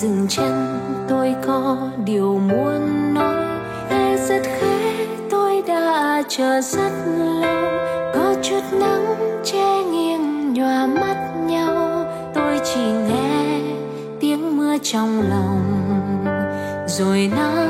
dừng 0.01 0.25
chân, 0.30 0.80
tôi 1.09 1.36
có 1.48 1.77
điều 2.06 2.39
muốn 2.39 3.13
nói. 3.13 3.45
Khẽ 3.89 4.18
rất 4.27 4.42
khẽ, 4.44 5.06
tôi 5.31 5.63
đã 5.68 6.24
chờ 6.30 6.62
rất 6.62 6.92
lâu. 7.06 7.71
Có 8.13 8.36
chút 8.42 8.62
nắng 8.80 9.06
che 9.44 9.83
nghiêng 9.83 10.53
nhòa 10.53 10.86
mắt 10.86 11.15
nhau. 11.45 12.06
Tôi 12.33 12.59
chỉ 12.63 12.81
nghe 12.81 13.59
tiếng 14.19 14.57
mưa 14.57 14.77
trong 14.83 15.24
lòng, 15.30 15.62
rồi 16.88 17.31
nắng. 17.36 17.69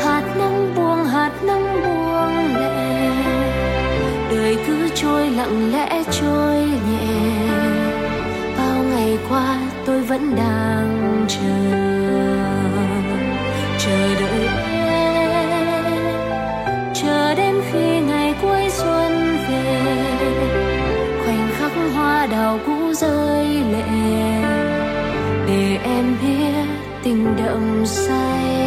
Hạt 0.00 0.34
nắng 0.38 0.74
buông, 0.76 1.04
hạt 1.04 1.32
nắng 1.42 1.82
buông 1.82 2.54
lệ 2.54 2.90
đời 4.30 4.56
cứ 4.66 4.88
trôi 4.94 5.30
lặng 5.30 5.72
lẽ 5.72 6.02
trôi 6.10 6.49
vẫn 10.10 10.36
đang 10.36 11.26
chờ. 11.28 11.60
Chờ 13.78 14.14
đợi 14.20 14.46
em. 14.46 14.70
Chờ 16.94 17.34
đến 17.34 17.54
khi 17.72 18.00
ngày 18.00 18.34
cuối 18.42 18.68
xuân 18.70 19.36
về. 19.48 19.82
Khoảnh 21.24 21.50
khắc 21.58 21.72
hoa 21.94 22.26
đào 22.26 22.58
cũ 22.66 22.92
rơi 22.92 23.46
lệ. 23.46 23.82
Để 25.46 25.78
em 25.84 26.16
biết 26.22 26.66
tình 27.02 27.36
đậm 27.36 27.86
say. 27.86 28.59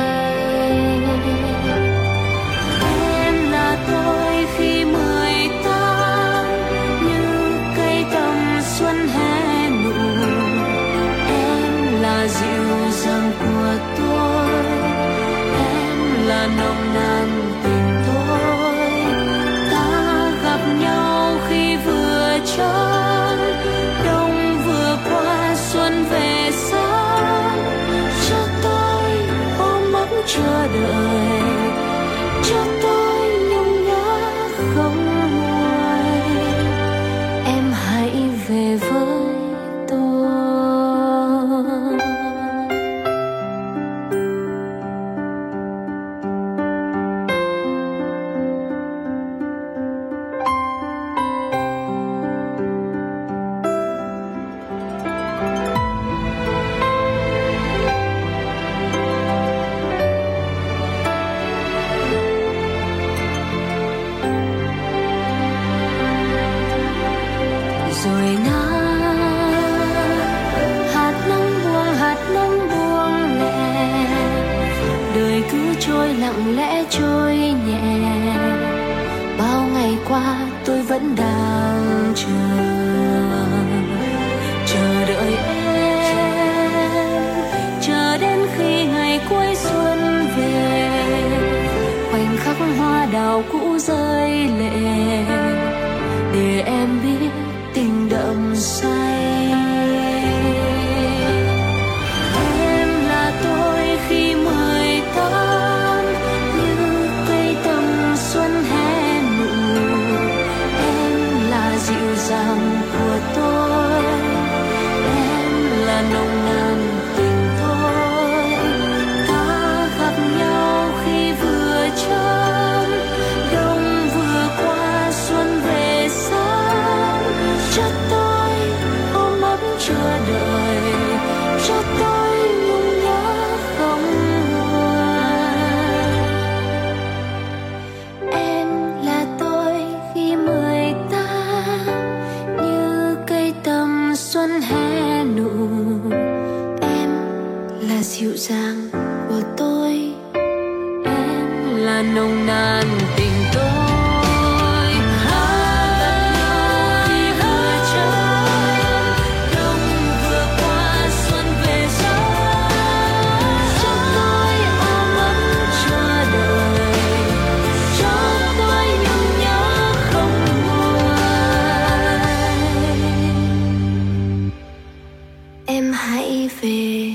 Em 175.83 175.91
hãy 175.93 176.49
về 176.61 177.11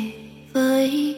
với 0.53 1.17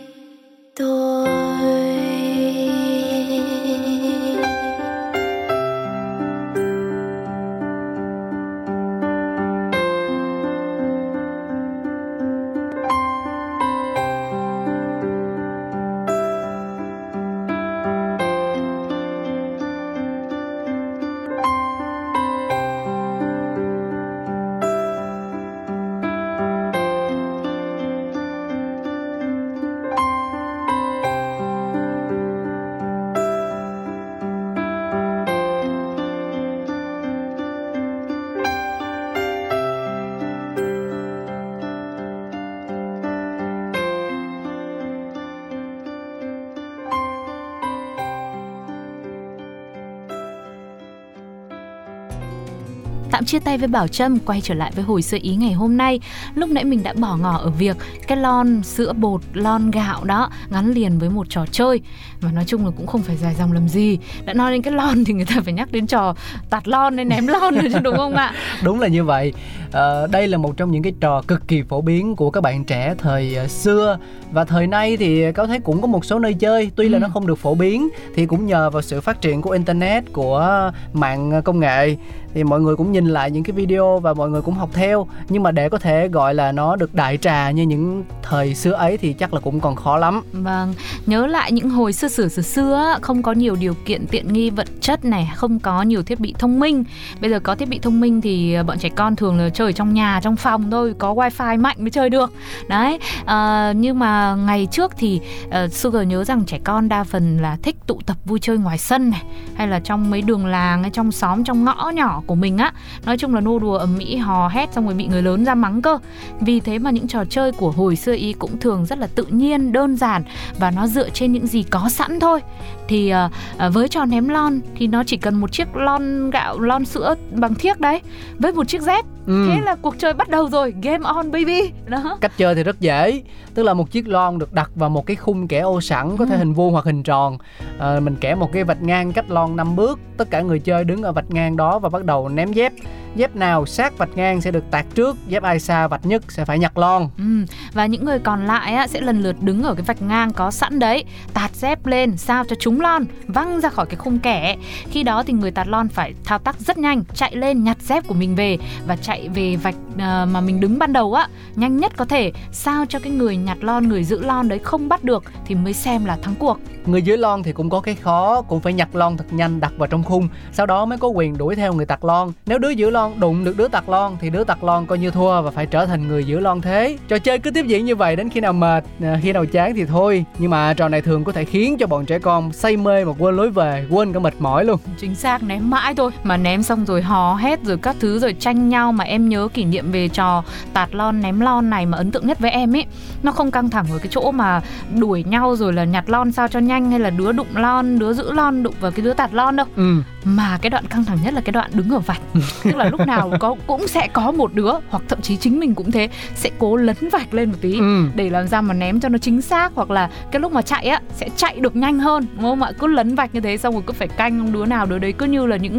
chia 53.30 53.38
tay 53.38 53.58
với 53.58 53.68
Bảo 53.68 53.88
Trâm 53.88 54.18
quay 54.18 54.40
trở 54.40 54.54
lại 54.54 54.72
với 54.74 54.84
hồi 54.84 55.02
sơ 55.02 55.18
ý 55.22 55.36
ngày 55.36 55.52
hôm 55.52 55.76
nay. 55.76 56.00
Lúc 56.34 56.50
nãy 56.50 56.64
mình 56.64 56.82
đã 56.82 56.92
bỏ 56.92 57.16
ngỏ 57.16 57.36
ở 57.36 57.50
việc 57.50 57.76
cái 58.06 58.18
lon 58.18 58.62
sữa 58.62 58.92
bột 58.92 59.20
lon 59.34 59.70
gạo 59.70 60.04
đó 60.04 60.30
gắn 60.50 60.70
liền 60.72 60.98
với 60.98 61.10
một 61.10 61.26
trò 61.30 61.46
chơi. 61.50 61.80
Mà 62.20 62.32
nói 62.32 62.44
chung 62.46 62.64
là 62.64 62.70
cũng 62.76 62.86
không 62.86 63.02
phải 63.02 63.16
dài 63.16 63.34
dòng 63.38 63.52
làm 63.52 63.68
gì. 63.68 63.98
Đã 64.24 64.34
nói 64.34 64.52
đến 64.52 64.62
cái 64.62 64.72
lon 64.74 65.04
thì 65.04 65.12
người 65.12 65.24
ta 65.24 65.36
phải 65.44 65.52
nhắc 65.52 65.72
đến 65.72 65.86
trò 65.86 66.14
tạt 66.50 66.68
lon 66.68 66.96
hay 66.96 67.04
ném 67.04 67.26
lon 67.26 67.54
rồi 67.54 67.68
chứ 67.72 67.78
đúng 67.78 67.96
không 67.96 68.14
ạ? 68.14 68.32
Đúng 68.64 68.80
là 68.80 68.88
như 68.88 69.04
vậy. 69.04 69.32
Ờ, 69.72 70.06
đây 70.06 70.28
là 70.28 70.38
một 70.38 70.56
trong 70.56 70.70
những 70.70 70.82
cái 70.82 70.92
trò 71.00 71.22
cực 71.22 71.48
kỳ 71.48 71.62
phổ 71.62 71.80
biến 71.80 72.16
của 72.16 72.30
các 72.30 72.40
bạn 72.40 72.64
trẻ 72.64 72.94
thời 72.98 73.34
ờ, 73.34 73.46
xưa. 73.46 73.98
Và 74.32 74.44
thời 74.44 74.66
nay 74.66 74.96
thì 74.96 75.32
có 75.32 75.46
thấy 75.46 75.58
cũng 75.60 75.80
có 75.80 75.86
một 75.86 76.04
số 76.04 76.18
nơi 76.18 76.34
chơi. 76.34 76.70
Tuy 76.76 76.88
là 76.88 76.98
Ừ. 76.98 77.02
nó 77.02 77.08
không 77.08 77.26
được 77.26 77.38
phổ 77.38 77.54
biến 77.54 77.88
thì 78.14 78.26
cũng 78.26 78.46
nhờ 78.46 78.70
vào 78.70 78.82
sự 78.82 79.00
phát 79.00 79.20
triển 79.20 79.42
của 79.42 79.50
internet 79.50 80.12
của 80.12 80.70
mạng 80.92 81.42
công 81.44 81.60
nghệ. 81.60 81.96
Thì 82.34 82.44
mọi 82.44 82.60
người 82.60 82.76
cũng 82.76 82.92
nhìn 82.92 83.04
lại 83.06 83.19
những 83.26 83.42
cái 83.42 83.52
video 83.52 83.98
và 83.98 84.14
mọi 84.14 84.30
người 84.30 84.42
cũng 84.42 84.54
học 84.54 84.70
theo 84.72 85.06
nhưng 85.28 85.42
mà 85.42 85.50
để 85.50 85.68
có 85.68 85.78
thể 85.78 86.08
gọi 86.08 86.34
là 86.34 86.52
nó 86.52 86.76
được 86.76 86.94
đại 86.94 87.16
trà 87.16 87.50
như 87.50 87.62
những 87.62 88.04
thời 88.22 88.54
xưa 88.54 88.72
ấy 88.72 88.96
thì 88.96 89.12
chắc 89.12 89.34
là 89.34 89.40
cũng 89.40 89.60
còn 89.60 89.76
khó 89.76 89.98
lắm 89.98 90.22
Vâng, 90.32 90.74
nhớ 91.06 91.26
lại 91.26 91.52
những 91.52 91.70
hồi 91.70 91.92
xưa 91.92 92.08
xưa 92.08 92.28
xưa 92.28 92.42
xưa 92.42 92.98
không 93.00 93.22
có 93.22 93.32
nhiều 93.32 93.56
điều 93.56 93.74
kiện 93.84 94.06
tiện 94.06 94.32
nghi 94.32 94.50
vật 94.50 94.68
chất 94.80 95.04
này, 95.04 95.32
không 95.36 95.58
có 95.58 95.82
nhiều 95.82 96.02
thiết 96.02 96.20
bị 96.20 96.34
thông 96.38 96.60
minh. 96.60 96.84
Bây 97.20 97.30
giờ 97.30 97.40
có 97.40 97.54
thiết 97.54 97.68
bị 97.68 97.78
thông 97.78 98.00
minh 98.00 98.20
thì 98.20 98.54
ờ, 98.54 98.62
bọn 98.62 98.78
trẻ 98.78 98.88
con 98.88 99.16
thường 99.16 99.38
là 99.38 99.48
chơi 99.48 99.72
trong 99.72 99.94
nhà, 99.94 100.20
trong 100.22 100.36
phòng 100.36 100.70
thôi, 100.70 100.94
có 100.98 101.14
wifi 101.14 101.60
mạnh 101.60 101.76
mới 101.80 101.90
chơi 101.90 102.10
được. 102.10 102.32
Đấy, 102.68 102.98
à, 103.24 103.72
nhưng 103.76 103.98
mà 103.98 104.34
ngày 104.34 104.68
trước 104.70 104.92
thì 104.98 105.20
uh, 105.46 105.72
Sugar 105.72 106.06
nhớ 106.06 106.24
rằng 106.24 106.44
trẻ 106.44 106.58
con 106.64 106.88
đa 106.88 107.04
phần 107.04 107.38
là 107.38 107.56
thích 107.62 107.76
tụ 107.86 108.00
tập 108.06 108.16
vui 108.24 108.38
chơi 108.42 108.58
ngoài 108.58 108.78
sân 108.78 109.10
này, 109.10 109.22
hay 109.54 109.68
là 109.68 109.80
trong 109.80 110.10
mấy 110.10 110.22
đường 110.22 110.46
làng, 110.46 110.82
hay 110.82 110.90
trong 110.90 111.12
xóm, 111.12 111.44
trong 111.44 111.64
ngõ 111.64 111.90
nhỏ 111.94 112.22
của 112.26 112.34
mình 112.34 112.58
á. 112.58 112.72
Nói 113.10 113.18
chung 113.18 113.34
là 113.34 113.40
nô 113.40 113.58
đùa 113.58 113.76
ầm 113.76 113.98
mỹ 113.98 114.16
hò 114.16 114.48
hét 114.48 114.72
xong 114.72 114.84
rồi 114.84 114.94
bị 114.94 115.06
người 115.06 115.22
lớn 115.22 115.44
ra 115.44 115.54
mắng 115.54 115.82
cơ. 115.82 115.98
Vì 116.40 116.60
thế 116.60 116.78
mà 116.78 116.90
những 116.90 117.08
trò 117.08 117.24
chơi 117.24 117.52
của 117.52 117.70
hồi 117.70 117.96
xưa 117.96 118.14
ý 118.14 118.32
cũng 118.32 118.58
thường 118.58 118.86
rất 118.86 118.98
là 118.98 119.06
tự 119.14 119.24
nhiên, 119.24 119.72
đơn 119.72 119.96
giản 119.96 120.22
và 120.58 120.70
nó 120.70 120.86
dựa 120.86 121.10
trên 121.10 121.32
những 121.32 121.46
gì 121.46 121.62
có 121.62 121.88
sẵn 121.88 122.20
thôi 122.20 122.40
thì 122.88 123.10
ờ, 123.10 123.30
ờ, 123.58 123.70
với 123.70 123.88
trò 123.88 124.04
ném 124.04 124.28
lon 124.28 124.60
thì 124.76 124.86
nó 124.86 125.04
chỉ 125.04 125.16
cần 125.16 125.40
một 125.40 125.52
chiếc 125.52 125.76
lon 125.76 126.30
gạo 126.30 126.60
lon 126.60 126.84
sữa 126.84 127.14
bằng 127.34 127.54
thiếc 127.54 127.80
đấy 127.80 128.00
với 128.38 128.52
một 128.52 128.68
chiếc 128.68 128.82
dép 128.82 129.04
ừ. 129.30 129.46
thế 129.48 129.60
là 129.60 129.76
cuộc 129.82 129.98
chơi 129.98 130.12
bắt 130.12 130.28
đầu 130.28 130.48
rồi 130.48 130.74
game 130.82 131.04
on 131.04 131.30
baby 131.30 131.70
đó 131.86 132.18
cách 132.20 132.32
chơi 132.36 132.54
thì 132.54 132.62
rất 132.62 132.80
dễ 132.80 133.22
tức 133.54 133.62
là 133.62 133.74
một 133.74 133.90
chiếc 133.90 134.08
lon 134.08 134.38
được 134.38 134.52
đặt 134.52 134.70
vào 134.74 134.90
một 134.90 135.06
cái 135.06 135.16
khung 135.16 135.48
kẻ 135.48 135.58
ô 135.60 135.80
sẵn 135.80 136.16
có 136.16 136.26
thể 136.26 136.34
Ừ. 136.34 136.38
hình 136.38 136.52
vuông 136.52 136.72
hoặc 136.72 136.84
hình 136.84 137.02
tròn 137.02 137.38
à, 137.78 138.00
mình 138.00 138.16
kẻ 138.20 138.34
một 138.34 138.52
cái 138.52 138.64
vạch 138.64 138.82
ngang 138.82 139.12
cách 139.12 139.30
lon 139.30 139.56
5 139.56 139.76
bước 139.76 139.98
tất 140.16 140.30
cả 140.30 140.40
người 140.40 140.58
chơi 140.58 140.84
đứng 140.84 141.02
ở 141.02 141.12
vạch 141.12 141.30
ngang 141.30 141.56
đó 141.56 141.78
và 141.78 141.88
bắt 141.88 142.04
đầu 142.04 142.28
ném 142.28 142.52
dép 142.52 142.72
dép 143.16 143.36
nào 143.36 143.66
sát 143.66 143.98
vạch 143.98 144.16
ngang 144.16 144.40
sẽ 144.40 144.50
được 144.50 144.64
tạt 144.70 144.86
trước 144.94 145.16
dép 145.28 145.42
ai 145.42 145.60
xa 145.60 145.88
vạch 145.88 146.06
nhất 146.06 146.22
sẽ 146.28 146.44
phải 146.44 146.58
nhặt 146.58 146.78
lon. 146.78 147.08
Ừ, 147.18 147.24
và 147.72 147.86
những 147.86 148.04
người 148.04 148.18
còn 148.18 148.46
lại 148.46 148.74
á, 148.74 148.86
sẽ 148.86 149.00
lần 149.00 149.22
lượt 149.22 149.36
đứng 149.42 149.62
ở 149.62 149.74
cái 149.74 149.82
vạch 149.82 150.02
ngang 150.02 150.32
có 150.32 150.50
sẵn 150.50 150.78
đấy 150.78 151.04
tạt 151.34 151.50
dép 151.54 151.86
lên 151.86 152.16
sao 152.16 152.44
cho 152.48 152.56
trúng 152.60 152.80
lon 152.80 153.04
văng 153.26 153.60
ra 153.60 153.68
khỏi 153.68 153.86
cái 153.86 153.96
khung 153.96 154.18
kẻ. 154.18 154.56
Khi 154.90 155.02
đó 155.02 155.22
thì 155.22 155.32
người 155.32 155.50
tạt 155.50 155.68
lon 155.68 155.88
phải 155.88 156.14
thao 156.24 156.38
tác 156.38 156.60
rất 156.60 156.78
nhanh 156.78 157.04
chạy 157.14 157.36
lên 157.36 157.64
nhặt 157.64 157.76
dép 157.80 158.06
của 158.06 158.14
mình 158.14 158.34
về 158.34 158.58
và 158.86 158.96
chạy 158.96 159.28
về 159.28 159.56
vạch 159.56 159.74
ờ, 159.98 160.26
mà 160.30 160.40
mình 160.40 160.60
đứng 160.60 160.78
ban 160.78 160.92
đầu 160.92 161.14
á 161.14 161.28
nhanh 161.56 161.76
nhất 161.76 161.92
có 161.96 162.04
thể. 162.04 162.32
Sao 162.52 162.84
cho 162.88 162.98
cái 162.98 163.12
người 163.12 163.36
nhặt 163.36 163.58
lon 163.60 163.88
người 163.88 164.04
giữ 164.04 164.18
lon 164.22 164.48
đấy 164.48 164.58
không 164.58 164.88
bắt 164.88 165.04
được 165.04 165.24
thì 165.46 165.54
mới 165.54 165.72
xem 165.72 166.04
là 166.04 166.16
thắng 166.16 166.34
cuộc. 166.34 166.58
Người 166.86 167.02
dưới 167.02 167.16
lon 167.16 167.42
thì 167.42 167.52
cũng 167.52 167.70
có 167.70 167.80
cái 167.80 167.94
khó 167.94 168.42
cũng 168.42 168.60
phải 168.60 168.72
nhặt 168.72 168.88
lon 168.94 169.16
thật 169.16 169.24
nhanh 169.30 169.60
đặt 169.60 169.72
vào 169.76 169.86
trong 169.86 170.04
khung 170.04 170.28
sau 170.52 170.66
đó 170.66 170.84
mới 170.84 170.98
có 170.98 171.08
quyền 171.08 171.38
đuổi 171.38 171.54
theo 171.54 171.72
người 171.72 171.86
tạt 171.86 171.98
lon. 172.02 172.32
Nếu 172.46 172.58
đứa 172.58 172.70
giữ 172.70 172.90
lon 172.90 172.99
đụng 173.18 173.44
được 173.44 173.56
đứa 173.56 173.68
tạt 173.68 173.88
lon 173.88 174.16
thì 174.20 174.30
đứa 174.30 174.44
tạt 174.44 174.58
lon 174.62 174.86
coi 174.86 174.98
như 174.98 175.10
thua 175.10 175.42
và 175.42 175.50
phải 175.50 175.66
trở 175.66 175.86
thành 175.86 176.08
người 176.08 176.24
giữ 176.24 176.38
lon 176.38 176.60
thế. 176.60 176.98
Trò 177.08 177.18
chơi 177.18 177.38
cứ 177.38 177.50
tiếp 177.50 177.66
diễn 177.66 177.84
như 177.84 177.96
vậy 177.96 178.16
đến 178.16 178.30
khi 178.30 178.40
nào 178.40 178.52
mệt 178.52 178.84
à, 179.02 179.18
khi 179.22 179.32
nào 179.32 179.46
chán 179.46 179.72
thì 179.74 179.84
thôi. 179.84 180.24
Nhưng 180.38 180.50
mà 180.50 180.74
trò 180.74 180.88
này 180.88 181.02
thường 181.02 181.24
có 181.24 181.32
thể 181.32 181.44
khiến 181.44 181.76
cho 181.78 181.86
bọn 181.86 182.06
trẻ 182.06 182.18
con 182.18 182.52
say 182.52 182.76
mê 182.76 183.04
mà 183.04 183.12
quên 183.18 183.36
lối 183.36 183.50
về 183.50 183.86
quên 183.90 184.12
cả 184.12 184.18
mệt 184.20 184.34
mỏi 184.38 184.64
luôn. 184.64 184.78
Chính 184.98 185.14
xác 185.14 185.42
ném 185.42 185.70
mãi 185.70 185.94
thôi. 185.94 186.10
Mà 186.24 186.36
ném 186.36 186.62
xong 186.62 186.84
rồi 186.84 187.02
hò 187.02 187.34
hét 187.34 187.64
rồi 187.64 187.76
các 187.76 187.96
thứ 188.00 188.18
rồi 188.18 188.32
tranh 188.32 188.68
nhau 188.68 188.92
mà 188.92 189.04
em 189.04 189.28
nhớ 189.28 189.48
kỷ 189.54 189.64
niệm 189.64 189.92
về 189.92 190.08
trò 190.08 190.42
tạt 190.72 190.94
lon 190.94 191.20
ném 191.20 191.40
lon 191.40 191.70
này 191.70 191.86
mà 191.86 191.98
ấn 191.98 192.10
tượng 192.10 192.26
nhất 192.26 192.38
với 192.38 192.50
em 192.50 192.76
ấy. 192.76 192.86
Nó 193.22 193.32
không 193.32 193.50
căng 193.50 193.70
thẳng 193.70 193.86
ở 193.92 193.98
cái 193.98 194.08
chỗ 194.10 194.30
mà 194.30 194.60
đuổi 194.98 195.24
nhau 195.24 195.56
rồi 195.56 195.72
là 195.72 195.84
nhặt 195.84 196.10
lon 196.10 196.32
sao 196.32 196.48
cho 196.48 196.58
nhanh 196.58 196.90
hay 196.90 197.00
là 197.00 197.10
đứa 197.10 197.32
đụng 197.32 197.46
lon 197.54 197.98
đứa 197.98 198.12
giữ 198.12 198.32
lon 198.32 198.62
đụng 198.62 198.74
vào 198.80 198.90
cái 198.90 199.04
đứa 199.04 199.14
tạt 199.14 199.34
lon 199.34 199.56
đâu. 199.56 199.66
Ừ. 199.76 199.96
Mà 200.24 200.58
cái 200.62 200.70
đoạn 200.70 200.86
căng 200.86 201.04
thẳng 201.04 201.18
nhất 201.24 201.34
là 201.34 201.40
cái 201.40 201.52
đoạn 201.52 201.70
đứng 201.74 201.90
ở 201.90 201.98
vạch. 201.98 202.20
Tức 202.64 202.76
là 202.76 202.89
lúc 202.90 203.06
nào 203.06 203.32
có 203.40 203.56
cũng 203.66 203.88
sẽ 203.88 204.08
có 204.12 204.32
một 204.32 204.54
đứa 204.54 204.72
hoặc 204.88 205.02
thậm 205.08 205.20
chí 205.20 205.36
chính 205.36 205.60
mình 205.60 205.74
cũng 205.74 205.90
thế 205.90 206.08
sẽ 206.34 206.50
cố 206.58 206.76
lấn 206.76 206.96
vạch 207.12 207.34
lên 207.34 207.50
một 207.50 207.56
tí 207.60 207.78
ừ. 207.78 208.04
để 208.14 208.30
làm 208.30 208.48
sao 208.48 208.62
mà 208.62 208.74
ném 208.74 209.00
cho 209.00 209.08
nó 209.08 209.18
chính 209.18 209.42
xác 209.42 209.72
hoặc 209.74 209.90
là 209.90 210.10
cái 210.30 210.40
lúc 210.40 210.52
mà 210.52 210.62
chạy 210.62 210.86
á 210.86 211.00
sẽ 211.16 211.28
chạy 211.36 211.60
được 211.60 211.76
nhanh 211.76 211.98
hơn 211.98 212.26
đúng 212.34 212.42
không 212.42 212.62
ạ? 212.62 212.72
Cứ 212.78 212.86
lấn 212.86 213.14
vạch 213.14 213.34
như 213.34 213.40
thế 213.40 213.56
xong 213.56 213.74
rồi 213.74 213.82
cứ 213.86 213.92
phải 213.92 214.08
canh 214.08 214.52
đứa 214.52 214.66
nào 214.66 214.86
đứa 214.86 214.98
đấy 214.98 215.12
cứ 215.12 215.26
như 215.26 215.46
là 215.46 215.56
những 215.56 215.78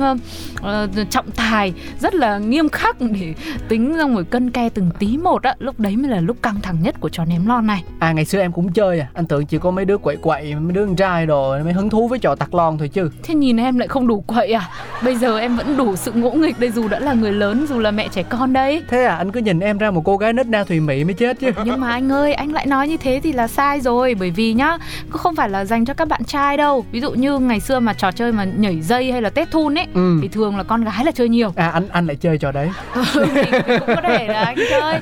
ờ, 0.61 0.87
trọng 1.09 1.31
tài 1.31 1.73
rất 1.99 2.15
là 2.15 2.37
nghiêm 2.37 2.69
khắc 2.69 3.01
để 3.01 3.33
tính 3.67 3.95
xong 3.97 4.15
rồi 4.15 4.23
cân 4.23 4.51
ke 4.51 4.69
từng 4.69 4.89
tí 4.99 5.17
một 5.17 5.43
á 5.43 5.55
lúc 5.59 5.79
đấy 5.79 5.97
mới 5.97 6.11
là 6.11 6.19
lúc 6.19 6.37
căng 6.41 6.61
thẳng 6.61 6.77
nhất 6.81 6.95
của 6.99 7.09
trò 7.09 7.25
ném 7.25 7.47
lon 7.47 7.67
này. 7.67 7.83
À 7.99 8.11
ngày 8.11 8.25
xưa 8.25 8.39
em 8.39 8.51
cũng 8.51 8.73
chơi 8.73 8.99
à 8.99 9.07
anh 9.13 9.25
tưởng 9.25 9.45
chỉ 9.45 9.57
có 9.57 9.71
mấy 9.71 9.85
đứa 9.85 9.97
quậy 9.97 10.15
quậy 10.15 10.55
mấy 10.55 10.73
đứa 10.73 10.85
con 10.85 10.95
trai 10.95 11.25
đồ 11.25 11.59
mới 11.63 11.73
hứng 11.73 11.89
thú 11.89 12.07
với 12.07 12.19
trò 12.19 12.35
tạt 12.35 12.49
lon 12.51 12.77
thôi 12.77 12.87
chứ. 12.87 13.09
Thế 13.23 13.35
nhìn 13.35 13.57
em 13.57 13.77
lại 13.79 13.87
không 13.87 14.07
đủ 14.07 14.21
quậy 14.21 14.51
à? 14.51 14.69
Bây 15.03 15.15
giờ 15.15 15.39
em 15.39 15.55
vẫn 15.55 15.77
đủ 15.77 15.95
sự 15.95 16.11
ngỗ 16.11 16.31
nghịch 16.31 16.59
đây 16.59 16.71
dù 16.71 16.87
đã 16.87 16.99
vẫn 17.01 17.07
là 17.07 17.13
người 17.13 17.31
lớn 17.31 17.65
dù 17.69 17.79
là 17.79 17.91
mẹ 17.91 18.07
trẻ 18.07 18.23
con 18.23 18.53
đấy. 18.53 18.83
Thế 18.87 19.03
à 19.03 19.15
anh 19.15 19.31
cứ 19.31 19.39
nhìn 19.39 19.59
em 19.59 19.77
ra 19.77 19.91
một 19.91 20.01
cô 20.05 20.17
gái 20.17 20.33
nết 20.33 20.47
na 20.47 20.63
thùy 20.63 20.79
mị 20.79 21.03
mới 21.03 21.13
chết 21.13 21.39
chứ. 21.39 21.51
Nhưng 21.65 21.79
mà 21.79 21.91
anh 21.91 22.11
ơi 22.11 22.33
anh 22.33 22.53
lại 22.53 22.65
nói 22.65 22.87
như 22.87 22.97
thế 22.97 23.19
thì 23.23 23.33
là 23.33 23.47
sai 23.47 23.81
rồi 23.81 24.15
bởi 24.19 24.31
vì 24.31 24.53
nhá 24.53 24.77
không 25.09 25.35
phải 25.35 25.49
là 25.49 25.65
dành 25.65 25.85
cho 25.85 25.93
các 25.93 26.07
bạn 26.07 26.23
trai 26.23 26.57
đâu. 26.57 26.85
Ví 26.91 27.01
dụ 27.01 27.11
như 27.11 27.39
ngày 27.39 27.59
xưa 27.59 27.79
mà 27.79 27.93
trò 27.93 28.11
chơi 28.11 28.31
mà 28.31 28.43
nhảy 28.43 28.81
dây 28.81 29.11
hay 29.11 29.21
là 29.21 29.29
tết 29.29 29.51
thun 29.51 29.77
ấy 29.77 29.87
ừ. 29.93 30.19
thì 30.21 30.27
thường 30.27 30.57
là 30.57 30.63
con 30.63 30.83
gái 30.83 31.05
là 31.05 31.11
chơi 31.11 31.29
nhiều. 31.29 31.53
À 31.55 31.69
anh 31.69 31.87
anh 31.91 32.07
lại 32.07 32.15
chơi 32.15 32.37
trò 32.37 32.51
đấy. 32.51 32.69
Ừ, 32.93 33.25
cũng 33.67 33.95
có 33.95 34.01
thể 34.03 34.27
là 34.27 34.43
anh 34.43 34.55
chơi. 34.69 34.99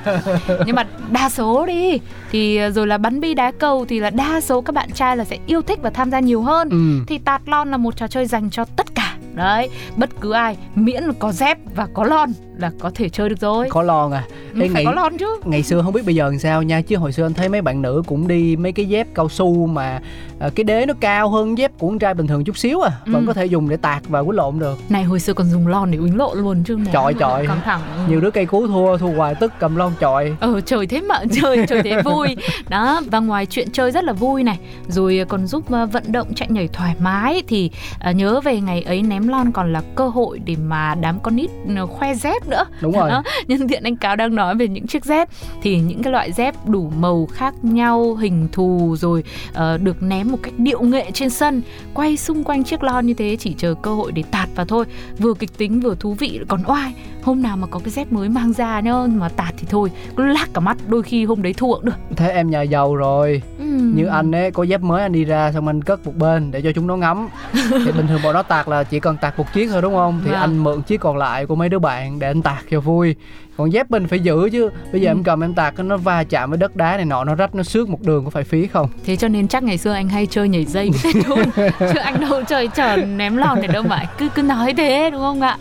Nhưng 0.66 0.76
mà 0.76 0.86
đa 1.10 1.28
số 1.28 1.66
đi 1.66 1.98
thì 2.32 2.60
rồi 2.70 2.86
là 2.86 2.98
bắn 2.98 3.20
bi 3.20 3.34
đá 3.34 3.52
cầu 3.58 3.86
thì 3.88 4.00
là 4.00 4.10
đa 4.10 4.40
số 4.40 4.60
các 4.60 4.74
bạn 4.74 4.90
trai 4.90 5.16
là 5.16 5.24
sẽ 5.24 5.38
yêu 5.46 5.62
thích 5.62 5.78
và 5.82 5.90
tham 5.90 6.10
gia 6.10 6.20
nhiều 6.20 6.42
hơn. 6.42 6.68
Ừ. 6.70 7.04
thì 7.06 7.18
tạt 7.18 7.42
lon 7.46 7.70
là 7.70 7.76
một 7.76 7.96
trò 7.96 8.06
chơi 8.06 8.26
dành 8.26 8.50
cho 8.50 8.64
tất 8.76 8.94
cả 8.94 9.09
đấy 9.34 9.70
bất 9.96 10.10
cứ 10.20 10.32
ai 10.32 10.56
miễn 10.74 11.12
có 11.18 11.32
dép 11.32 11.58
và 11.74 11.88
có 11.94 12.04
lon 12.04 12.32
là 12.60 12.70
có 12.78 12.90
thể 12.94 13.08
chơi 13.08 13.28
được 13.28 13.40
rồi. 13.40 13.68
Có 13.70 13.82
lon 13.82 14.10
à 14.12 14.24
phải 14.58 14.68
ngày, 14.68 14.84
có 14.84 14.92
lon 14.92 15.18
chứ. 15.18 15.40
ngày 15.44 15.62
xưa 15.62 15.82
không 15.82 15.92
biết 15.92 16.06
bây 16.06 16.14
giờ 16.14 16.24
làm 16.24 16.38
sao 16.38 16.62
nha 16.62 16.80
chứ 16.80 16.96
hồi 16.96 17.12
xưa 17.12 17.26
anh 17.26 17.34
thấy 17.34 17.48
mấy 17.48 17.62
bạn 17.62 17.82
nữ 17.82 18.02
cũng 18.06 18.28
đi 18.28 18.56
mấy 18.56 18.72
cái 18.72 18.86
dép 18.86 19.06
cao 19.14 19.28
su 19.28 19.66
mà 19.66 20.00
à, 20.40 20.50
cái 20.54 20.64
đế 20.64 20.86
nó 20.86 20.94
cao 21.00 21.30
hơn 21.30 21.58
dép 21.58 21.72
của 21.78 21.88
con 21.88 21.98
trai 21.98 22.14
bình 22.14 22.26
thường 22.26 22.44
chút 22.44 22.58
xíu 22.58 22.80
à 22.80 22.92
ừ. 23.06 23.12
vẫn 23.12 23.26
có 23.26 23.32
thể 23.32 23.46
dùng 23.46 23.68
để 23.68 23.76
tạt 23.76 24.02
và 24.08 24.22
quýnh 24.22 24.30
lộn 24.30 24.58
được. 24.58 24.78
Này 24.88 25.02
hồi 25.04 25.20
xưa 25.20 25.32
còn 25.32 25.50
dùng 25.50 25.66
lon 25.66 25.90
để 25.90 25.98
quýnh 25.98 26.16
lộn 26.16 26.38
luôn 26.38 26.62
chứ 26.64 26.78
chọi 26.92 27.14
chọi. 27.14 27.46
Căng 27.46 27.60
thẳng. 27.64 27.80
Nhiều 28.08 28.20
đứa 28.20 28.30
cây 28.30 28.46
cú 28.46 28.66
thua 28.66 28.96
thua 28.96 29.12
hoài 29.12 29.34
tức 29.34 29.52
cầm 29.58 29.76
lon 29.76 29.92
chọi. 30.00 30.36
Ờ 30.40 30.60
trời 30.60 30.86
thế 30.86 31.00
mà 31.00 31.18
trời 31.42 31.66
trời 31.68 31.82
thế 31.82 32.02
vui. 32.02 32.36
Đó 32.68 33.00
và 33.10 33.18
ngoài 33.18 33.46
chuyện 33.46 33.68
chơi 33.72 33.90
rất 33.90 34.04
là 34.04 34.12
vui 34.12 34.42
này 34.42 34.58
rồi 34.88 35.24
còn 35.28 35.46
giúp 35.46 35.72
à, 35.72 35.84
vận 35.84 36.12
động 36.12 36.34
chạy 36.34 36.48
nhảy 36.50 36.68
thoải 36.68 36.94
mái 37.00 37.42
thì 37.48 37.70
uh, 38.10 38.16
nhớ 38.16 38.40
về 38.40 38.60
ngày 38.60 38.82
ấy 38.82 39.02
ném 39.02 39.28
lon 39.28 39.52
còn 39.52 39.72
là 39.72 39.82
cơ 39.94 40.08
hội 40.08 40.38
để 40.38 40.56
mà 40.66 40.94
đám 40.94 41.20
con 41.20 41.36
nít 41.36 41.50
à, 41.76 41.86
khoe 41.86 42.14
dép 42.14 42.48
nữa. 42.50 42.64
Đúng 42.80 42.92
rồi. 42.92 43.10
Đó. 43.10 43.22
nhân 43.48 43.68
tiện 43.68 43.82
anh 43.82 43.96
cáo 43.96 44.16
đang 44.16 44.34
nói 44.34 44.54
về 44.54 44.68
những 44.68 44.86
chiếc 44.86 45.04
dép. 45.04 45.28
Thì 45.62 45.78
những 45.78 46.02
cái 46.02 46.12
loại 46.12 46.32
dép 46.32 46.54
đủ 46.66 46.92
màu 46.98 47.26
khác 47.32 47.54
nhau 47.62 48.14
hình 48.14 48.48
thù 48.52 48.96
rồi 48.98 49.24
uh, 49.50 49.80
được 49.82 50.02
ném 50.02 50.32
một 50.32 50.38
cách 50.42 50.54
điệu 50.58 50.82
nghệ 50.82 51.10
trên 51.14 51.30
sân 51.30 51.62
quay 51.94 52.16
xung 52.16 52.44
quanh 52.44 52.64
chiếc 52.64 52.82
lon 52.82 53.06
như 53.06 53.14
thế 53.14 53.36
chỉ 53.36 53.54
chờ 53.58 53.74
cơ 53.82 53.94
hội 53.94 54.12
để 54.12 54.22
tạt 54.30 54.48
vào 54.54 54.66
thôi. 54.66 54.84
Vừa 55.18 55.34
kịch 55.34 55.58
tính 55.58 55.80
vừa 55.80 55.94
thú 55.94 56.14
vị 56.14 56.40
còn 56.48 56.62
oai. 56.66 56.92
Hôm 57.22 57.42
nào 57.42 57.56
mà 57.56 57.66
có 57.66 57.78
cái 57.78 57.90
dép 57.90 58.12
mới 58.12 58.28
mang 58.28 58.52
ra 58.52 58.80
nhá 58.80 58.94
mà 59.14 59.28
tạt 59.28 59.54
thì 59.58 59.66
thôi 59.70 59.90
cứ 60.16 60.26
lác 60.26 60.54
cả 60.54 60.60
mắt 60.60 60.76
đôi 60.88 61.02
khi 61.02 61.24
hôm 61.24 61.42
đấy 61.42 61.54
thua 61.56 61.74
cũng 61.74 61.84
được. 61.84 61.96
Thế 62.16 62.28
em 62.30 62.50
nhà 62.50 62.62
giàu 62.62 62.96
rồi. 62.96 63.42
Như 63.70 64.06
anh 64.06 64.34
ấy 64.34 64.50
có 64.50 64.62
dép 64.62 64.80
mới 64.80 65.02
anh 65.02 65.12
đi 65.12 65.24
ra 65.24 65.52
xong 65.52 65.66
anh 65.66 65.82
cất 65.82 66.06
một 66.06 66.16
bên 66.16 66.50
để 66.50 66.62
cho 66.62 66.72
chúng 66.72 66.86
nó 66.86 66.96
ngắm. 66.96 67.28
Thì 67.52 67.92
bình 67.92 68.06
thường 68.06 68.20
bọn 68.24 68.34
nó 68.34 68.42
tạt 68.42 68.68
là 68.68 68.84
chỉ 68.84 69.00
cần 69.00 69.16
tạt 69.16 69.38
một 69.38 69.52
chiếc 69.54 69.68
thôi 69.70 69.82
đúng 69.82 69.94
không? 69.94 70.20
Thì 70.24 70.32
à. 70.32 70.40
anh 70.40 70.58
mượn 70.58 70.82
chiếc 70.82 71.00
còn 71.00 71.16
lại 71.16 71.46
của 71.46 71.54
mấy 71.54 71.68
đứa 71.68 71.78
bạn 71.78 72.18
để 72.18 72.26
anh 72.26 72.42
tạt 72.42 72.64
cho 72.70 72.80
vui 72.80 73.16
còn 73.60 73.72
dép 73.72 73.90
mình 73.90 74.06
phải 74.06 74.20
giữ 74.20 74.48
chứ. 74.52 74.70
Bây 74.92 75.00
giờ 75.00 75.08
ừ. 75.08 75.10
em 75.10 75.22
cầm 75.22 75.44
em 75.44 75.54
tạt 75.54 75.78
nó 75.78 75.96
va 75.96 76.24
chạm 76.24 76.50
với 76.50 76.58
đất 76.58 76.76
đá 76.76 76.96
này 76.96 77.04
nọ 77.04 77.24
nó 77.24 77.34
rách 77.34 77.54
nó 77.54 77.62
xước 77.62 77.88
một 77.88 78.02
đường 78.02 78.24
có 78.24 78.30
phải 78.30 78.44
phí 78.44 78.66
không? 78.66 78.88
Thế 79.04 79.16
cho 79.16 79.28
nên 79.28 79.48
chắc 79.48 79.62
ngày 79.62 79.78
xưa 79.78 79.92
anh 79.92 80.08
hay 80.08 80.26
chơi 80.26 80.48
nhảy 80.48 80.64
dây 80.64 80.90
với 81.02 81.12
chứ 81.78 81.98
anh 82.02 82.20
đâu 82.20 82.42
chơi 82.48 82.68
tròn 82.68 83.18
ném 83.18 83.36
lon 83.36 83.58
này 83.58 83.68
đâu 83.68 83.82
mà. 83.82 84.04
Cứ 84.18 84.28
cứ 84.34 84.42
nói 84.42 84.74
thế 84.76 85.10
đúng 85.10 85.20
không 85.20 85.40
ạ? 85.40 85.58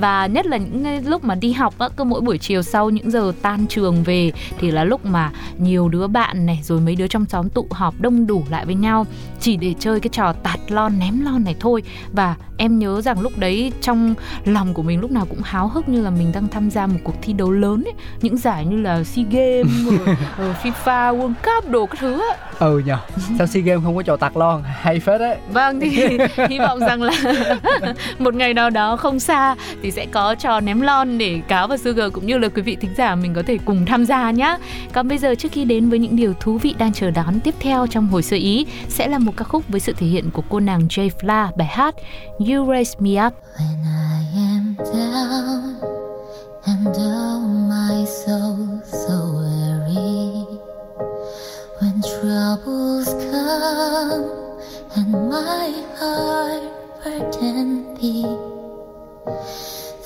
Và 0.00 0.26
nhất 0.26 0.46
là 0.46 0.56
những 0.56 1.08
lúc 1.08 1.24
mà 1.24 1.34
đi 1.34 1.52
học 1.52 1.74
á 1.78 1.88
cứ 1.96 2.04
mỗi 2.04 2.20
buổi 2.20 2.38
chiều 2.38 2.62
sau 2.62 2.90
những 2.90 3.10
giờ 3.10 3.32
tan 3.42 3.66
trường 3.66 4.02
về 4.02 4.32
thì 4.58 4.70
là 4.70 4.84
lúc 4.84 5.06
mà 5.06 5.30
nhiều 5.58 5.88
đứa 5.88 6.06
bạn 6.06 6.46
này 6.46 6.60
rồi 6.62 6.80
mấy 6.80 6.96
đứa 6.96 7.06
trong 7.06 7.24
xóm 7.24 7.48
tụ 7.48 7.66
họp 7.70 8.00
đông 8.00 8.26
đủ 8.26 8.44
lại 8.50 8.66
với 8.66 8.74
nhau 8.74 9.06
chỉ 9.40 9.56
để 9.56 9.74
chơi 9.78 10.00
cái 10.00 10.08
trò 10.12 10.32
tạt 10.32 10.60
lon 10.68 10.98
ném 10.98 11.20
lon 11.20 11.44
này 11.44 11.56
thôi. 11.60 11.82
Và 12.12 12.36
em 12.56 12.78
nhớ 12.78 13.00
rằng 13.00 13.20
lúc 13.20 13.38
đấy 13.38 13.72
trong 13.80 14.14
lòng 14.44 14.74
của 14.74 14.82
mình 14.82 15.00
lúc 15.00 15.10
nào 15.10 15.26
cũng 15.30 15.40
háo 15.42 15.68
hức 15.68 15.88
như 15.88 16.00
là 16.00 16.10
mình 16.10 16.32
đang 16.34 16.48
tham 16.48 16.70
gia 16.70 16.86
một 16.86 16.98
cuộc 17.04 17.14
thi 17.22 17.32
đấu 17.32 17.41
lớn 17.50 17.84
ấy 17.84 17.94
những 18.20 18.36
giải 18.36 18.64
như 18.64 18.76
là 18.76 19.04
sea 19.04 19.24
games 19.30 19.72
rồi, 20.06 20.16
rồi 20.38 20.54
fifa 20.62 21.18
world 21.18 21.34
cup 21.44 21.70
đồ 21.70 21.86
các 21.86 21.98
thứ 22.00 22.12
ấy. 22.12 22.36
ừ 22.58 22.82
nhờ 22.86 22.98
sao 23.38 23.46
sea 23.46 23.62
games 23.62 23.84
không 23.84 23.96
có 23.96 24.02
trò 24.02 24.16
tạt 24.16 24.36
lon 24.36 24.62
hay 24.80 25.00
phết 25.00 25.20
đấy. 25.20 25.36
Vâng 25.52 25.80
thì 25.80 26.18
hy 26.48 26.58
vọng 26.58 26.80
rằng 26.80 27.02
là 27.02 27.12
một 28.18 28.34
ngày 28.34 28.54
nào 28.54 28.70
đó 28.70 28.96
không 28.96 29.20
xa 29.20 29.54
thì 29.82 29.90
sẽ 29.90 30.06
có 30.06 30.34
trò 30.34 30.60
ném 30.60 30.80
lon 30.80 31.18
để 31.18 31.40
cáo 31.48 31.68
và 31.68 31.76
sugar 31.76 32.12
cũng 32.12 32.26
như 32.26 32.38
là 32.38 32.48
quý 32.48 32.62
vị 32.62 32.76
thính 32.76 32.94
giả 32.96 33.14
mình 33.14 33.34
có 33.34 33.42
thể 33.46 33.58
cùng 33.64 33.86
tham 33.86 34.04
gia 34.04 34.30
nhé 34.30 34.56
còn 34.92 35.08
bây 35.08 35.18
giờ 35.18 35.34
trước 35.34 35.52
khi 35.52 35.64
đến 35.64 35.90
với 35.90 35.98
những 35.98 36.16
điều 36.16 36.34
thú 36.40 36.58
vị 36.58 36.74
đang 36.78 36.92
chờ 36.92 37.10
đón 37.10 37.40
tiếp 37.40 37.54
theo 37.60 37.86
trong 37.86 38.08
hồi 38.08 38.22
sơ 38.22 38.36
ý 38.36 38.66
sẽ 38.88 39.08
là 39.08 39.18
một 39.18 39.32
ca 39.36 39.44
khúc 39.44 39.68
với 39.68 39.80
sự 39.80 39.92
thể 39.98 40.06
hiện 40.06 40.30
của 40.30 40.42
cô 40.48 40.60
nàng 40.60 40.80
Jay 40.88 41.10
Fla 41.20 41.48
bài 41.56 41.68
hát 41.70 41.94
You 42.38 42.66
Raise 42.70 42.94
Me 42.98 43.26
Up. 43.26 43.32
When 43.58 43.84
I 43.84 44.38
am 44.38 44.74
down 44.78 46.01
and 46.66 46.94
oh 46.96 47.40
my 47.40 48.04
soul 48.04 48.80
so 48.84 49.16
weary. 49.36 50.46
When 51.80 52.00
troubles 52.00 53.08
come 53.30 54.24
and 54.96 55.28
my 55.28 55.70
heart 55.98 56.62
burden 57.02 57.94
be 57.94 58.22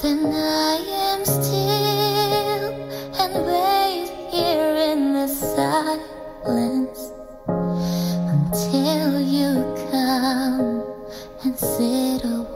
Then 0.00 0.20
I 0.32 0.76
am 1.10 1.24
still 1.24 2.72
and 3.20 3.34
wait 3.46 4.08
here 4.30 4.76
in 4.92 5.12
the 5.12 5.28
silence 5.28 7.00
Until 8.34 9.20
you 9.20 9.50
come 9.92 10.84
and 11.44 11.58
sit 11.58 12.24
a 12.24 12.46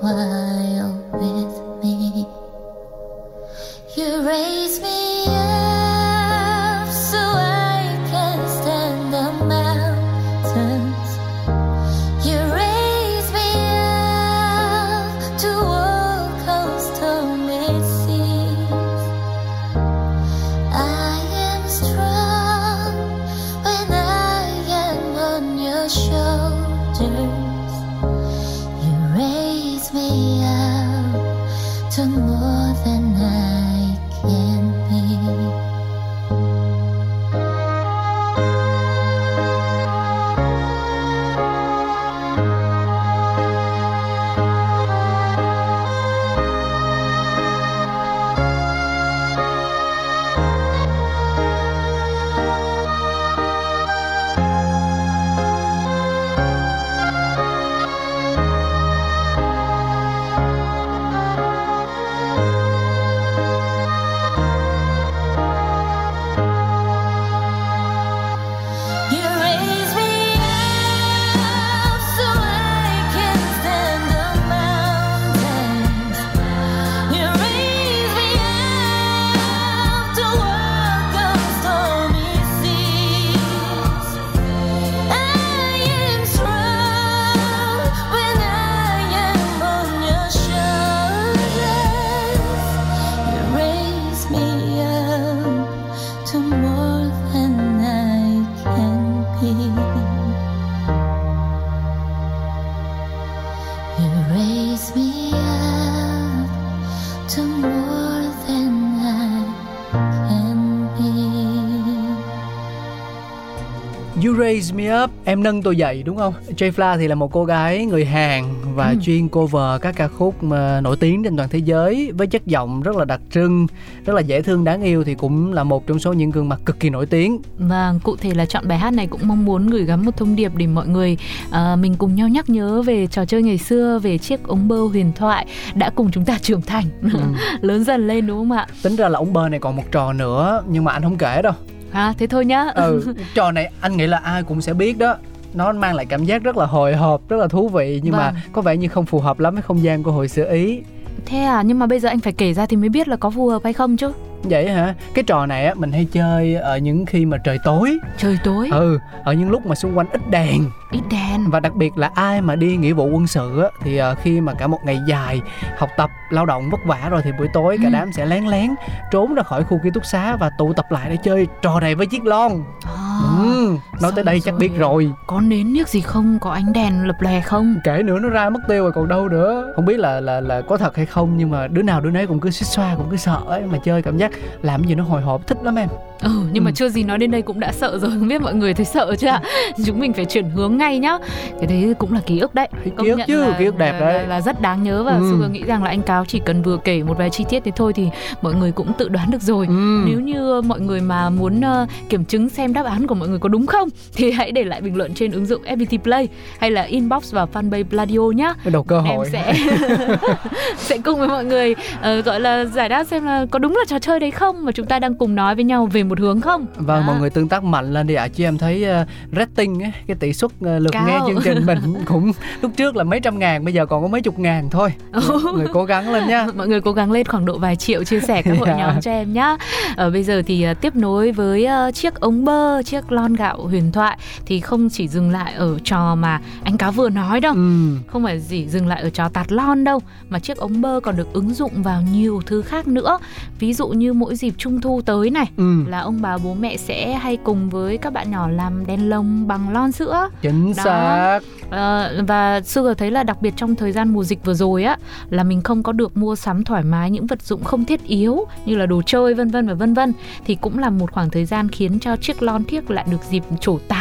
Raise 114.51 114.75
Me 114.75 115.03
Up, 115.03 115.11
em 115.25 115.43
nâng 115.43 115.63
tôi 115.63 115.77
dậy 115.77 116.03
đúng 116.03 116.17
không? 116.17 116.35
Jay 116.57 116.71
Fla 116.71 116.99
thì 116.99 117.09
là 117.09 117.15
một 117.15 117.33
cô 117.33 117.45
gái 117.45 117.87
người 117.87 118.05
Hàn 118.05 118.45
và 118.75 118.89
ừ. 118.91 118.97
chuyên 119.03 119.29
cover 119.29 119.81
các 119.81 119.97
ca 119.97 120.09
khúc 120.09 120.43
mà 120.43 120.81
nổi 120.81 120.97
tiếng 120.97 121.25
trên 121.25 121.37
toàn 121.37 121.49
thế 121.49 121.59
giới 121.59 122.13
với 122.13 122.27
chất 122.27 122.47
giọng 122.47 122.83
rất 122.83 122.97
là 122.97 123.05
đặc 123.05 123.21
trưng, 123.31 123.67
rất 124.07 124.13
là 124.13 124.21
dễ 124.21 124.43
thương 124.43 124.65
đáng 124.65 124.83
yêu 124.83 125.05
thì 125.05 125.15
cũng 125.15 125.53
là 125.53 125.65
một 125.65 125.87
trong 125.87 125.99
số 125.99 126.13
những 126.13 126.31
gương 126.31 126.49
mặt 126.49 126.61
cực 126.65 126.81
kỳ 126.81 126.91
nổi 126.91 127.07
tiếng. 127.07 127.39
Vâng, 127.59 128.01
cụ 128.03 128.17
thể 128.17 128.35
là 128.35 128.47
chọn 128.47 128.69
bài 128.69 128.79
hát 128.79 128.91
này 128.91 129.07
cũng 129.07 129.21
mong 129.25 129.45
muốn 129.45 129.67
gửi 129.71 129.85
gắm 129.85 130.05
một 130.05 130.17
thông 130.17 130.37
điệp 130.37 130.53
để 130.57 130.67
mọi 130.67 130.89
người 130.89 131.17
uh, 131.49 131.79
mình 131.79 131.95
cùng 131.99 132.15
nhau 132.15 132.29
nhắc 132.29 132.51
nhớ 132.51 132.83
về 132.83 133.07
trò 133.07 133.25
chơi 133.25 133.43
ngày 133.43 133.59
xưa, 133.59 133.99
về 133.99 134.19
chiếc 134.19 134.45
ống 134.45 134.69
bơ 134.69 134.81
huyền 134.81 135.13
thoại 135.17 135.47
đã 135.75 135.91
cùng 135.91 136.11
chúng 136.11 136.25
ta 136.25 136.39
trưởng 136.43 136.63
thành, 136.63 136.85
ừ. 137.03 137.21
lớn 137.61 137.85
dần 137.85 138.07
lên 138.07 138.27
đúng 138.27 138.39
không 138.39 138.53
ạ? 138.53 138.67
Tính 138.83 138.97
ra 138.97 139.09
là 139.09 139.19
ống 139.19 139.33
bơ 139.33 139.49
này 139.49 139.61
còn 139.61 139.77
một 139.77 139.85
trò 139.93 140.13
nữa 140.13 140.63
nhưng 140.69 140.85
mà 140.85 140.93
anh 140.93 141.03
không 141.03 141.19
kể 141.19 141.43
đâu 141.43 141.53
à 141.93 142.15
thế 142.19 142.27
thôi 142.27 142.45
nhá. 142.45 142.67
Ừ 142.75 143.15
trò 143.35 143.53
này 143.53 143.73
anh 143.81 143.97
nghĩ 143.97 144.07
là 144.07 144.17
ai 144.17 144.43
cũng 144.43 144.61
sẽ 144.61 144.75
biết 144.75 144.99
đó. 144.99 145.17
Nó 145.55 145.73
mang 145.73 145.95
lại 145.95 146.07
cảm 146.07 146.25
giác 146.25 146.43
rất 146.43 146.57
là 146.57 146.67
hồi 146.67 146.97
hộp 146.97 147.29
rất 147.29 147.37
là 147.37 147.49
thú 147.49 147.69
vị 147.69 148.01
nhưng 148.03 148.13
vâng. 148.13 148.21
mà 148.21 148.43
có 148.53 148.63
vẻ 148.63 148.77
như 148.77 148.89
không 148.89 149.07
phù 149.07 149.19
hợp 149.19 149.41
lắm 149.41 149.55
với 149.55 149.63
không 149.63 149.83
gian 149.83 150.03
của 150.03 150.13
hội 150.13 150.29
xưa 150.29 150.53
ý. 150.53 150.83
Thế 151.27 151.39
à? 151.39 151.63
Nhưng 151.63 151.79
mà 151.79 151.87
bây 151.87 152.01
giờ 152.01 152.09
anh 152.09 152.21
phải 152.21 152.33
kể 152.33 152.53
ra 152.53 152.67
thì 152.67 152.77
mới 152.77 152.89
biết 152.89 153.09
là 153.09 153.17
có 153.17 153.31
phù 153.31 153.49
hợp 153.49 153.65
hay 153.65 153.73
không 153.73 153.97
chứ 153.97 154.13
vậy 154.43 154.71
hả? 154.71 154.95
Cái 155.15 155.25
trò 155.25 155.47
này 155.47 155.67
á 155.67 155.75
mình 155.75 155.93
hay 155.93 156.07
chơi 156.13 156.55
ở 156.55 156.79
những 156.79 157.07
khi 157.07 157.27
mà 157.27 157.37
trời 157.45 157.59
tối. 157.65 157.99
Trời 158.19 158.39
tối? 158.45 158.69
Ừ 158.73 158.99
ở 159.25 159.33
những 159.33 159.51
lúc 159.51 159.67
mà 159.67 159.75
xung 159.75 159.99
quanh 159.99 160.07
ít 160.13 160.31
đèn. 160.31 160.71
Ít 160.91 161.03
đèn. 161.11 161.51
Và 161.51 161.61
đặc 161.61 161.75
biệt 161.75 161.99
là 161.99 162.11
ai 162.15 162.41
mà 162.41 162.57
đi 162.57 162.77
nghĩa 162.77 162.93
vụ 162.93 163.07
quân 163.07 163.27
sự 163.27 163.61
á 163.63 163.69
thì 163.83 164.03
uh, 164.03 164.19
khi 164.23 164.41
mà 164.41 164.55
cả 164.55 164.67
một 164.67 164.79
ngày 164.85 164.99
dài 165.07 165.41
học 165.79 165.91
tập 165.97 166.11
lao 166.31 166.47
động 166.47 166.71
vất 166.71 166.81
vả 166.87 167.09
rồi 167.11 167.21
thì 167.25 167.33
buổi 167.39 167.49
tối 167.53 167.79
cả 167.83 167.89
ừ. 167.89 167.93
đám 167.93 168.13
sẽ 168.13 168.27
lén 168.27 168.45
lén 168.45 168.71
trốn 169.11 169.35
ra 169.35 169.43
khỏi 169.43 169.65
khu 169.65 169.79
ký 169.85 169.91
túc 169.95 170.05
xá 170.07 170.37
và 170.37 170.51
tụ 170.59 170.73
tập 170.73 170.87
lại 170.91 171.11
để 171.11 171.17
chơi 171.25 171.47
trò 171.63 171.81
này 171.81 171.95
với 171.95 172.07
chiếc 172.07 172.25
lon. 172.25 172.53
À, 172.85 173.30
ừ, 173.61 173.77
nói 174.03 174.13
tới 174.15 174.25
đây 174.25 174.41
chắc 174.41 174.55
biết 174.59 174.71
rồi. 174.77 175.13
Có 175.27 175.41
nến 175.41 175.73
niếc 175.73 175.89
gì 175.89 176.01
không? 176.01 176.39
Có 176.41 176.51
ánh 176.51 176.73
đèn 176.73 177.07
lập 177.07 177.17
lè 177.21 177.41
không? 177.41 177.77
Kể 177.85 178.03
nữa 178.03 178.19
nó 178.19 178.29
ra 178.29 178.51
mất 178.51 178.61
tiêu 178.69 178.83
rồi 178.83 178.93
còn 178.93 179.09
đâu 179.09 179.29
nữa. 179.29 179.73
Không 179.77 179.85
biết 179.85 179.99
là 179.99 180.21
là 180.21 180.41
là 180.41 180.61
có 180.61 180.77
thật 180.77 180.97
hay 180.97 181.07
không 181.07 181.37
nhưng 181.37 181.51
mà 181.51 181.67
đứa 181.67 181.83
nào 181.83 182.01
đứa 182.01 182.11
nấy 182.11 182.27
cũng 182.27 182.41
cứ 182.41 182.51
xích 182.51 182.69
xoa 182.69 182.95
cũng 182.97 183.07
cứ 183.11 183.17
sợ 183.17 183.41
ấy 183.47 183.63
mà 183.63 183.79
chơi 183.85 184.03
cảm 184.03 184.17
giác 184.17 184.31
làm 184.63 184.85
gì 184.85 184.95
nó 184.95 185.05
hồi 185.05 185.23
hộp 185.23 185.47
thích 185.47 185.59
lắm 185.63 185.75
em 185.75 185.89
ừ 186.23 186.31
nhưng 186.53 186.63
ừ. 186.63 186.67
mà 186.67 186.71
chưa 186.75 186.89
gì 186.89 187.05
nói 187.05 187.19
đến 187.19 187.31
đây 187.31 187.43
cũng 187.43 187.61
đã 187.61 187.73
sợ 187.73 187.99
rồi 187.99 188.11
không 188.19 188.29
biết 188.29 188.43
mọi 188.43 188.55
người 188.55 188.75
thấy 188.75 188.87
sợ 188.87 189.15
chưa 189.19 189.29
ạ? 189.29 189.41
Chúng 189.87 190.01
mình 190.01 190.13
phải 190.13 190.25
chuyển 190.25 190.51
hướng 190.51 190.77
ngay 190.77 190.99
nhá. 190.99 191.19
Cái 191.59 191.67
đấy 191.67 191.95
cũng 191.99 192.13
là 192.13 192.21
ký 192.27 192.39
ức 192.39 192.55
đấy. 192.55 192.69
Công 192.97 193.07
ký 193.07 193.11
ức 193.11 193.21
chứ 193.27 193.41
là, 193.41 193.57
ký 193.59 193.65
ức 193.65 193.79
đẹp 193.79 194.01
đấy 194.01 194.15
là, 194.15 194.23
là 194.23 194.41
rất 194.41 194.61
đáng 194.63 194.83
nhớ 194.83 195.03
và 195.03 195.13
ừ. 195.13 195.49
nghĩ 195.51 195.63
rằng 195.63 195.83
là 195.83 195.91
anh 195.91 196.03
cáo 196.03 196.25
chỉ 196.25 196.41
cần 196.45 196.63
vừa 196.63 196.77
kể 196.77 197.03
một 197.03 197.19
vài 197.19 197.31
chi 197.31 197.45
tiết 197.49 197.65
thế 197.65 197.73
thôi 197.77 197.93
thì 197.93 198.09
mọi 198.43 198.55
người 198.55 198.73
cũng 198.73 198.93
tự 198.99 199.09
đoán 199.09 199.31
được 199.31 199.43
rồi. 199.43 199.67
Ừ. 199.67 200.05
nếu 200.07 200.21
như 200.21 200.61
mọi 200.61 200.81
người 200.81 201.01
mà 201.01 201.31
muốn 201.31 201.61
uh, 201.61 201.89
kiểm 202.09 202.25
chứng 202.25 202.49
xem 202.49 202.73
đáp 202.73 202.87
án 202.87 203.07
của 203.07 203.15
mọi 203.15 203.29
người 203.29 203.39
có 203.39 203.49
đúng 203.49 203.67
không 203.67 203.89
thì 204.15 204.31
hãy 204.41 204.53
để 204.53 204.65
lại 204.65 204.81
bình 204.81 204.97
luận 204.97 205.15
trên 205.15 205.33
ứng 205.33 205.47
dụng 205.47 205.63
FPT 205.63 205.99
Play 205.99 206.29
hay 206.59 206.71
là 206.71 206.83
inbox 206.83 207.33
vào 207.33 207.49
fanpage 207.53 207.85
Pladio 207.85 208.21
nhá. 208.21 208.55
Đầu 208.65 208.83
cơ 208.83 209.01
hội. 209.01 209.29
em 209.33 209.33
sẽ 209.33 209.55
sẽ 210.77 210.99
cùng 210.99 211.19
với 211.19 211.29
mọi 211.29 211.45
người 211.45 211.73
uh, 211.73 212.25
gọi 212.25 212.41
là 212.41 212.65
giải 212.65 212.89
đáp 212.89 213.05
xem 213.05 213.25
là 213.25 213.47
có 213.51 213.59
đúng 213.59 213.77
là 213.77 213.85
trò 213.89 213.99
chơi 213.99 214.21
đấy 214.21 214.31
không 214.31 214.65
mà 214.65 214.73
chúng 214.73 214.87
ta 214.87 214.99
đang 214.99 215.15
cùng 215.15 215.35
nói 215.35 215.55
với 215.55 215.65
nhau 215.65 215.87
về 215.87 216.03
một 216.11 216.21
hướng 216.21 216.41
không 216.41 216.67
vâng 216.77 217.03
à. 217.03 217.07
mọi 217.07 217.21
người 217.21 217.31
tương 217.31 217.49
tác 217.49 217.65
mạnh 217.65 217.93
lên 217.93 218.07
đi 218.07 218.15
ạ 218.15 218.25
à. 218.25 218.29
chứ 218.29 218.45
em 218.45 218.59
thấy 218.59 218.87
uh, 219.03 219.09
rating 219.37 219.83
ấy, 219.83 219.93
cái 220.07 220.17
tỷ 220.21 220.33
suất 220.33 220.51
uh, 220.51 220.61
lượt 220.61 220.91
Cao. 220.93 221.07
nghe 221.07 221.19
chương 221.27 221.43
trình 221.45 221.67
mình 221.67 221.95
cũng 222.05 222.33
lúc 222.63 222.73
trước 222.77 222.97
là 222.97 223.05
mấy 223.05 223.21
trăm 223.21 223.39
ngàn 223.39 223.65
bây 223.65 223.75
giờ 223.75 223.87
còn 223.87 224.03
có 224.03 224.09
mấy 224.09 224.21
chục 224.21 224.39
ngàn 224.39 224.71
thôi 224.71 224.93
mọi 225.13 225.53
người 225.55 225.67
cố 225.73 225.85
gắng 225.85 226.13
lên 226.13 226.29
nhá 226.29 226.47
mọi 226.55 226.69
người 226.69 226.81
cố 226.81 226.93
gắng 226.93 227.13
lên 227.13 227.27
khoảng 227.27 227.45
độ 227.45 227.59
vài 227.59 227.77
triệu 227.77 228.05
chia 228.05 228.21
sẻ 228.21 228.43
các 228.43 228.59
hội 228.59 228.69
yeah. 228.69 228.79
nhóm 228.79 229.01
cho 229.01 229.11
em 229.11 229.33
nhá 229.33 229.47
ở 229.47 229.57
ờ, 229.97 230.11
bây 230.11 230.23
giờ 230.23 230.43
thì 230.47 230.67
uh, 230.71 230.81
tiếp 230.81 230.97
nối 230.97 231.33
với 231.33 231.67
uh, 231.89 231.95
chiếc 231.95 232.21
ống 232.21 232.45
bơ 232.45 232.83
chiếc 232.83 233.13
lon 233.13 233.35
gạo 233.35 233.67
huyền 233.67 233.93
thoại 233.93 234.19
thì 234.47 234.61
không 234.61 234.89
chỉ 234.89 235.09
dừng 235.09 235.31
lại 235.31 235.53
ở 235.53 235.79
trò 235.85 236.15
mà 236.15 236.41
anh 236.65 236.79
cá 236.79 236.91
vừa 236.91 237.09
nói 237.09 237.41
đâu 237.41 237.55
ừ. 237.55 237.97
không 238.07 238.25
phải 238.25 238.43
chỉ 238.49 238.69
dừng 238.69 238.87
lại 238.87 239.03
ở 239.03 239.11
trò 239.11 239.29
tạt 239.29 239.53
lon 239.53 239.85
đâu 239.85 240.01
mà 240.29 240.39
chiếc 240.39 240.57
ống 240.57 240.81
bơ 240.81 241.01
còn 241.01 241.17
được 241.17 241.33
ứng 241.33 241.55
dụng 241.55 241.83
vào 241.83 242.03
nhiều 242.13 242.43
thứ 242.47 242.63
khác 242.63 242.89
nữa 242.89 243.19
ví 243.59 243.75
dụ 243.75 243.89
như 243.89 244.13
mỗi 244.13 244.37
dịp 244.37 244.55
trung 244.59 244.81
thu 244.81 245.03
tới 245.03 245.31
này 245.31 245.51
ừ. 245.57 245.85
là 245.87 246.00
ông 246.01 246.23
bà 246.23 246.39
bố 246.39 246.55
mẹ 246.55 246.77
sẽ 246.77 247.15
hay 247.15 247.37
cùng 247.37 247.71
với 247.71 247.99
các 247.99 248.13
bạn 248.13 248.31
nhỏ 248.31 248.49
làm 248.49 248.87
đèn 248.87 249.11
lồng 249.11 249.49
bằng 249.49 249.73
lon 249.73 249.93
sữa. 249.93 250.29
Chính 250.43 250.73
Đó. 250.77 250.83
xác. 250.85 251.41
À, 251.71 252.11
và 252.27 252.61
Sugar 252.65 252.99
thấy 252.99 253.11
là 253.11 253.23
đặc 253.23 253.43
biệt 253.43 253.55
trong 253.57 253.75
thời 253.75 253.93
gian 253.93 254.09
mùa 254.09 254.25
dịch 254.25 254.45
vừa 254.45 254.55
rồi 254.55 254.85
á 254.85 254.97
là 255.31 255.43
mình 255.43 255.63
không 255.63 255.83
có 255.83 255.93
được 255.93 256.17
mua 256.17 256.37
sắm 256.37 256.65
thoải 256.65 256.83
mái 256.83 257.11
những 257.11 257.27
vật 257.27 257.43
dụng 257.43 257.65
không 257.65 257.85
thiết 257.85 258.05
yếu 258.05 258.45
như 258.65 258.77
là 258.77 258.87
đồ 258.87 259.03
chơi 259.07 259.35
vân 259.35 259.51
vân 259.51 259.69
và 259.69 259.75
vân 259.75 259.95
vân 259.95 260.13
thì 260.45 260.55
cũng 260.55 260.79
là 260.79 260.91
một 260.91 261.13
khoảng 261.13 261.31
thời 261.31 261.45
gian 261.45 261.69
khiến 261.69 261.99
cho 262.01 262.17
chiếc 262.17 262.43
lon 262.43 262.65
thiếc 262.65 262.91
lại 262.91 263.05
được 263.11 263.21
dịp 263.31 263.43
trổ 263.61 263.79
tài 263.89 264.00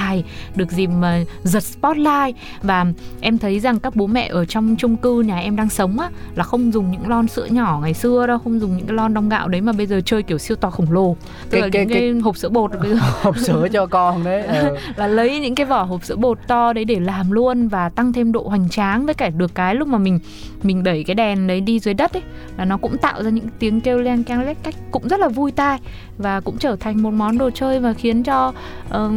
được 0.55 0.71
dịp 0.71 0.89
uh, 0.89 1.27
giật 1.43 1.63
spotlight. 1.63 2.35
Và 2.63 2.85
em 3.21 3.37
thấy 3.37 3.59
rằng 3.59 3.79
các 3.79 3.95
bố 3.95 4.07
mẹ 4.07 4.27
ở 4.27 4.45
trong 4.45 4.75
chung 4.75 4.97
cư 4.97 5.21
nhà 5.21 5.39
em 5.39 5.55
đang 5.55 5.69
sống 5.69 5.99
á 5.99 6.09
là 6.35 6.43
không 6.43 6.73
dùng 6.73 6.91
những 6.91 7.09
lon 7.09 7.27
sữa 7.27 7.45
nhỏ 7.45 7.79
ngày 7.81 7.93
xưa 7.93 8.27
đâu 8.27 8.39
không 8.43 8.59
dùng 8.59 8.77
những 8.77 8.87
cái 8.87 8.95
lon 8.95 9.13
đong 9.13 9.29
gạo 9.29 9.47
đấy 9.47 9.61
mà 9.61 9.71
bây 9.71 9.87
giờ 9.87 10.01
chơi 10.05 10.23
kiểu 10.23 10.37
siêu 10.37 10.57
to 10.57 10.69
khổng 10.69 10.91
lồ. 10.91 11.15
Tức 11.49 11.49
cái, 11.51 11.61
là 11.61 11.69
cái, 11.71 11.85
những 11.85 11.93
cái, 11.93 12.01
cái 12.01 12.19
hộp 12.19 12.37
sữa 12.37 12.49
bột 12.49 12.71
bây 12.81 12.89
giờ. 12.89 12.99
Hộp 13.21 13.37
sữa 13.37 13.67
cho 13.73 13.85
con 13.85 14.23
đấy 14.23 14.41
ừ. 14.47 14.75
là 14.95 15.07
lấy 15.07 15.39
những 15.39 15.55
cái 15.55 15.65
vỏ 15.65 15.83
hộp 15.83 16.03
sữa 16.03 16.15
bột 16.15 16.37
to 16.47 16.73
đấy 16.73 16.85
để 16.85 16.99
làm 16.99 17.31
luôn 17.31 17.67
và 17.67 17.89
tăng 17.89 18.13
thêm 18.13 18.31
độ 18.31 18.43
hoành 18.47 18.69
tráng. 18.69 19.05
Với 19.05 19.13
cả 19.13 19.29
được 19.29 19.55
cái 19.55 19.75
lúc 19.75 19.87
mà 19.87 19.97
mình 19.97 20.19
mình 20.63 20.83
đẩy 20.83 21.03
cái 21.03 21.15
đèn 21.15 21.47
đấy 21.47 21.61
đi 21.61 21.79
dưới 21.79 21.93
đất 21.93 22.13
ấy 22.13 22.23
là 22.57 22.65
nó 22.65 22.77
cũng 22.77 22.97
tạo 22.97 23.23
ra 23.23 23.29
những 23.29 23.47
tiếng 23.59 23.81
kêu 23.81 23.97
len 23.97 24.23
keng 24.23 24.45
lét 24.45 24.57
cách 24.63 24.75
cũng 24.91 25.07
rất 25.07 25.19
là 25.19 25.27
vui 25.27 25.51
tai 25.51 25.79
và 26.17 26.39
cũng 26.39 26.57
trở 26.57 26.75
thành 26.75 27.03
một 27.03 27.13
món 27.13 27.37
đồ 27.37 27.49
chơi 27.49 27.79
và 27.79 27.93
khiến 27.93 28.23
cho 28.23 28.53
uh, 28.87 29.11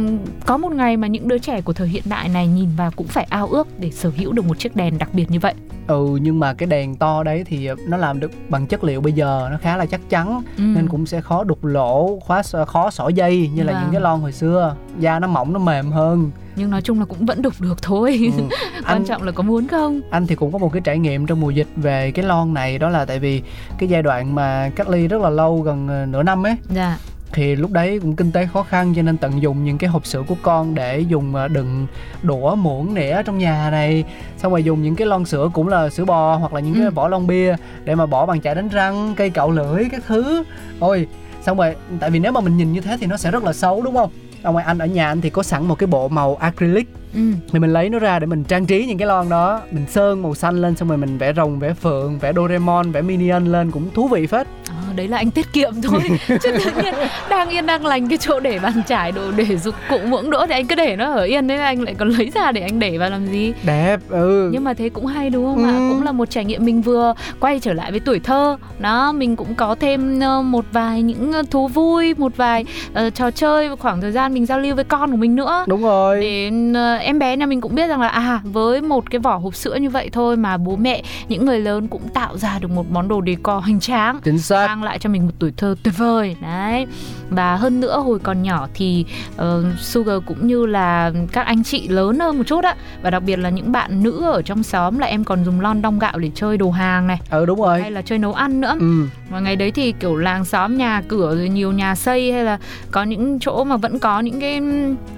có 0.45 0.57
một 0.57 0.71
ngày 0.71 0.82
mà 0.97 1.07
những 1.07 1.27
đứa 1.27 1.37
trẻ 1.37 1.61
của 1.61 1.73
thời 1.73 1.87
hiện 1.87 2.03
đại 2.05 2.29
này 2.29 2.47
nhìn 2.47 2.69
vào 2.77 2.91
cũng 2.95 3.07
phải 3.07 3.27
ao 3.29 3.47
ước 3.47 3.67
để 3.79 3.91
sở 3.91 4.11
hữu 4.17 4.33
được 4.33 4.45
một 4.45 4.59
chiếc 4.59 4.75
đèn 4.75 4.97
đặc 4.97 5.09
biệt 5.13 5.31
như 5.31 5.39
vậy. 5.39 5.53
Ừ 5.87 6.19
nhưng 6.21 6.39
mà 6.39 6.53
cái 6.53 6.67
đèn 6.67 6.95
to 6.95 7.23
đấy 7.23 7.43
thì 7.47 7.69
nó 7.87 7.97
làm 7.97 8.19
được 8.19 8.31
bằng 8.49 8.67
chất 8.67 8.83
liệu 8.83 9.01
bây 9.01 9.13
giờ 9.13 9.47
nó 9.51 9.57
khá 9.61 9.77
là 9.77 9.85
chắc 9.85 10.01
chắn 10.09 10.41
ừ. 10.57 10.63
nên 10.63 10.87
cũng 10.87 11.05
sẽ 11.05 11.21
khó 11.21 11.43
đục 11.43 11.65
lỗ 11.65 12.19
khóa 12.19 12.41
khó 12.67 12.91
xỏ 12.91 13.07
dây 13.07 13.49
như 13.53 13.63
là 13.63 13.73
vâng. 13.73 13.81
những 13.81 13.91
cái 13.91 14.01
lon 14.01 14.19
hồi 14.19 14.31
xưa. 14.31 14.75
Da 14.99 15.19
nó 15.19 15.27
mỏng 15.27 15.53
nó 15.53 15.59
mềm 15.59 15.91
hơn. 15.91 16.31
Nhưng 16.55 16.69
nói 16.69 16.81
chung 16.81 16.99
là 16.99 17.05
cũng 17.05 17.25
vẫn 17.25 17.41
đục 17.41 17.53
được 17.59 17.81
thôi. 17.81 18.31
Ừ. 18.37 18.43
quan 18.73 18.83
anh, 18.85 19.05
trọng 19.05 19.23
là 19.23 19.31
có 19.31 19.43
muốn 19.43 19.67
không? 19.67 20.01
anh 20.09 20.27
thì 20.27 20.35
cũng 20.35 20.51
có 20.51 20.57
một 20.57 20.73
cái 20.73 20.81
trải 20.81 20.99
nghiệm 20.99 21.25
trong 21.25 21.41
mùa 21.41 21.49
dịch 21.49 21.67
về 21.75 22.11
cái 22.11 22.25
lon 22.25 22.53
này 22.53 22.77
đó 22.77 22.89
là 22.89 23.05
tại 23.05 23.19
vì 23.19 23.41
cái 23.77 23.89
giai 23.89 24.01
đoạn 24.01 24.35
mà 24.35 24.71
cách 24.75 24.89
ly 24.89 25.07
rất 25.07 25.21
là 25.21 25.29
lâu 25.29 25.61
gần 25.61 25.87
ờ, 25.87 26.05
nửa 26.05 26.23
năm 26.23 26.45
ấy. 26.45 26.55
Dạ 26.69 26.97
thì 27.33 27.55
lúc 27.55 27.71
đấy 27.71 27.99
cũng 27.99 28.15
kinh 28.15 28.31
tế 28.31 28.45
khó 28.45 28.63
khăn 28.63 28.93
cho 28.95 29.01
nên 29.01 29.17
tận 29.17 29.41
dụng 29.41 29.63
những 29.63 29.77
cái 29.77 29.89
hộp 29.89 30.05
sữa 30.05 30.23
của 30.27 30.35
con 30.41 30.75
để 30.75 30.99
dùng 30.99 31.35
ờ, 31.35 31.47
đựng 31.47 31.87
đũa 32.21 32.55
muỗng 32.55 32.93
nĩa 32.93 33.23
trong 33.23 33.37
nhà 33.37 33.69
này. 33.71 34.03
Xong 34.37 34.51
rồi 34.51 34.63
dùng 34.63 34.83
những 34.83 34.95
cái 34.95 35.07
lon 35.07 35.25
sữa 35.25 35.49
cũng 35.53 35.67
là 35.67 35.89
sữa 35.89 36.05
bò 36.05 36.35
hoặc 36.35 36.53
là 36.53 36.59
những 36.59 36.73
ừ. 36.73 36.79
cái 36.81 36.89
vỏ 36.89 37.07
lon 37.07 37.27
bia 37.27 37.55
để 37.83 37.95
mà 37.95 38.05
bỏ 38.05 38.25
bằng 38.25 38.41
chải 38.41 38.55
đánh 38.55 38.69
răng 38.69 39.13
cây 39.17 39.29
cạo 39.29 39.51
lưỡi 39.51 39.83
các 39.91 40.03
thứ. 40.07 40.43
Ôi 40.79 41.07
xong 41.41 41.57
rồi 41.57 41.75
tại 41.99 42.09
vì 42.09 42.19
nếu 42.19 42.31
mà 42.31 42.41
mình 42.41 42.57
nhìn 42.57 42.73
như 42.73 42.81
thế 42.81 42.97
thì 42.99 43.07
nó 43.07 43.17
sẽ 43.17 43.31
rất 43.31 43.43
là 43.43 43.53
xấu 43.53 43.81
đúng 43.81 43.95
không? 43.95 44.09
Ở 44.41 44.51
ngoài 44.51 44.65
anh 44.65 44.77
ở 44.77 44.85
nhà 44.85 45.07
anh 45.07 45.21
thì 45.21 45.29
có 45.29 45.43
sẵn 45.43 45.65
một 45.65 45.75
cái 45.79 45.87
bộ 45.87 46.07
màu 46.07 46.35
acrylic 46.35 46.87
ừ. 47.13 47.19
thì 47.51 47.59
mình 47.59 47.73
lấy 47.73 47.89
nó 47.89 47.99
ra 47.99 48.19
để 48.19 48.25
mình 48.25 48.43
trang 48.43 48.65
trí 48.65 48.85
những 48.85 48.97
cái 48.97 49.07
lon 49.07 49.29
đó. 49.29 49.61
Mình 49.71 49.85
sơn 49.89 50.21
màu 50.21 50.35
xanh 50.35 50.61
lên 50.61 50.75
xong 50.75 50.89
rồi 50.89 50.97
mình 50.97 51.17
vẽ 51.17 51.33
rồng 51.33 51.59
vẽ 51.59 51.73
phượng 51.73 52.19
vẽ 52.19 52.33
doraemon 52.35 52.91
vẽ 52.91 53.01
minion 53.01 53.45
lên 53.45 53.71
cũng 53.71 53.89
thú 53.93 54.07
vị 54.07 54.27
phết. 54.27 54.47
À, 54.69 54.93
đấy 54.95 55.07
là 55.07 55.17
anh 55.17 55.31
tiết 55.31 55.53
kiệm 55.53 55.81
thôi. 55.81 56.01
Chứ 56.27 56.37
tự 56.43 56.71
nhiên 56.83 56.93
đang 57.29 57.49
yên 57.49 57.65
đang 57.65 57.85
lành 57.85 58.07
cái 58.07 58.17
chỗ 58.17 58.39
để 58.39 58.59
bàn 58.59 58.81
trải 58.87 59.11
đồ 59.11 59.31
để 59.35 59.57
dụng 59.57 59.75
cụ 59.89 59.97
muỗng 60.07 60.29
đũa 60.29 60.45
thì 60.47 60.53
anh 60.53 60.67
cứ 60.67 60.75
để 60.75 60.95
nó 60.95 61.13
ở 61.13 61.23
yên. 61.23 61.47
Đấy 61.47 61.57
anh 61.57 61.81
lại 61.81 61.95
còn 61.99 62.09
lấy 62.09 62.31
ra 62.35 62.51
để 62.51 62.61
anh 62.61 62.79
để 62.79 62.97
vào 62.97 63.09
làm 63.09 63.25
gì? 63.25 63.53
Đẹp 63.63 63.99
ừ. 64.09 64.49
Nhưng 64.53 64.63
mà 64.63 64.73
thế 64.73 64.89
cũng 64.89 65.05
hay 65.05 65.29
đúng 65.29 65.45
không 65.45 65.63
ừ. 65.63 65.69
ạ? 65.69 65.77
Cũng 65.89 66.03
là 66.03 66.11
một 66.11 66.29
trải 66.29 66.45
nghiệm 66.45 66.65
mình 66.65 66.81
vừa 66.81 67.13
quay 67.39 67.59
trở 67.59 67.73
lại 67.73 67.91
với 67.91 67.99
tuổi 67.99 68.19
thơ. 68.19 68.57
Đó 68.79 69.11
mình 69.11 69.35
cũng 69.35 69.55
có 69.55 69.75
thêm 69.79 70.19
ờ, 70.19 70.41
một 70.41 70.65
vài 70.71 71.01
những 71.01 71.33
ờ, 71.33 71.43
thú 71.51 71.67
vui 71.67 72.13
một 72.17 72.37
vài 72.37 72.65
uh, 72.91 73.15
trò 73.15 73.31
chơi 73.31 73.75
khoảng 73.75 74.01
thời 74.01 74.11
gian 74.11 74.33
mình 74.33 74.45
giao 74.45 74.59
lưu 74.59 74.75
với 74.75 74.83
con 74.83 75.11
của 75.11 75.17
mình 75.17 75.35
nữa. 75.35 75.65
Đúng 75.67 75.83
rồi. 75.83 76.21
Để 76.21 76.51
uh, 76.71 77.02
em 77.03 77.19
bé 77.19 77.37
nhà 77.37 77.45
mình 77.45 77.61
cũng 77.61 77.75
biết 77.75 77.87
rằng 77.87 78.01
là 78.01 78.07
à 78.07 78.41
với 78.43 78.81
một 78.81 79.11
cái 79.11 79.19
vỏ 79.19 79.37
hộp 79.37 79.55
sữa 79.55 79.75
như 79.75 79.89
vậy 79.89 80.09
thôi 80.11 80.37
mà 80.37 80.57
bố 80.57 80.75
mẹ 80.75 81.03
những 81.27 81.45
người 81.45 81.59
lớn 81.59 81.87
cũng 81.87 82.09
tạo 82.13 82.37
ra 82.37 82.59
được 82.59 82.71
một 82.71 82.85
món 82.91 83.07
đồ 83.07 83.21
decor 83.25 83.63
hoành 83.63 83.79
tráng 83.79 84.19
chính 84.23 84.39
xác. 84.39 84.67
mang 84.67 84.83
lại 84.83 84.99
cho 84.99 85.09
mình 85.09 85.25
một 85.25 85.33
tuổi 85.39 85.53
thơ 85.57 85.75
tuyệt 85.83 85.93
vời. 85.97 86.35
Đấy. 86.41 86.85
Và 87.29 87.55
hơn 87.55 87.79
nữa 87.79 87.99
hồi 87.99 88.19
còn 88.19 88.41
nhỏ 88.41 88.67
thì 88.73 89.05
uh, 89.35 89.43
Sugar 89.79 90.17
cũng 90.25 90.47
như 90.47 90.65
là 90.65 91.11
các 91.31 91.45
anh 91.45 91.63
chị 91.63 91.87
lớn 91.87 92.19
hơn 92.19 92.37
một 92.37 92.43
chút 92.47 92.63
á. 92.63 92.75
Và 93.01 93.09
đặc 93.09 93.23
biệt 93.23 93.39
là 93.39 93.49
những 93.49 93.71
bạn 93.71 94.03
nữ 94.03 94.23
ở 94.31 94.41
trong 94.41 94.63
xóm 94.63 94.99
là 94.99 95.07
em 95.07 95.23
còn 95.23 95.45
dùng 95.45 95.61
lon 95.61 95.81
đong 95.81 95.99
gạo 95.99 96.17
để 96.19 96.31
chơi 96.35 96.57
đồ 96.57 96.71
hàng 96.71 97.07
này. 97.07 97.19
Ừ 97.29 97.45
đúng 97.45 97.61
rồi. 97.61 97.81
Hay 97.81 97.91
là 97.91 98.01
chơi 98.01 98.19
nấu 98.19 98.33
ăn 98.33 98.61
nữa. 98.61 98.75
Ừ. 98.79 99.07
và 99.29 99.39
ngày 99.39 99.55
đấy 99.55 99.71
thì 99.71 99.93
kiểu 99.99 100.15
làng 100.15 100.45
xóm 100.45 100.77
nhà 100.77 101.01
cửa 101.07 101.35
rồi 101.35 101.49
nhiều 101.49 101.71
nhà 101.71 101.95
xây 101.95 102.31
hay 102.31 102.43
là 102.43 102.57
có 102.91 103.03
những 103.03 103.39
chỗ 103.39 103.63
mà 103.63 103.77
vẫn 103.77 103.99
có 103.99 104.19
những 104.19 104.39
cái 104.39 104.61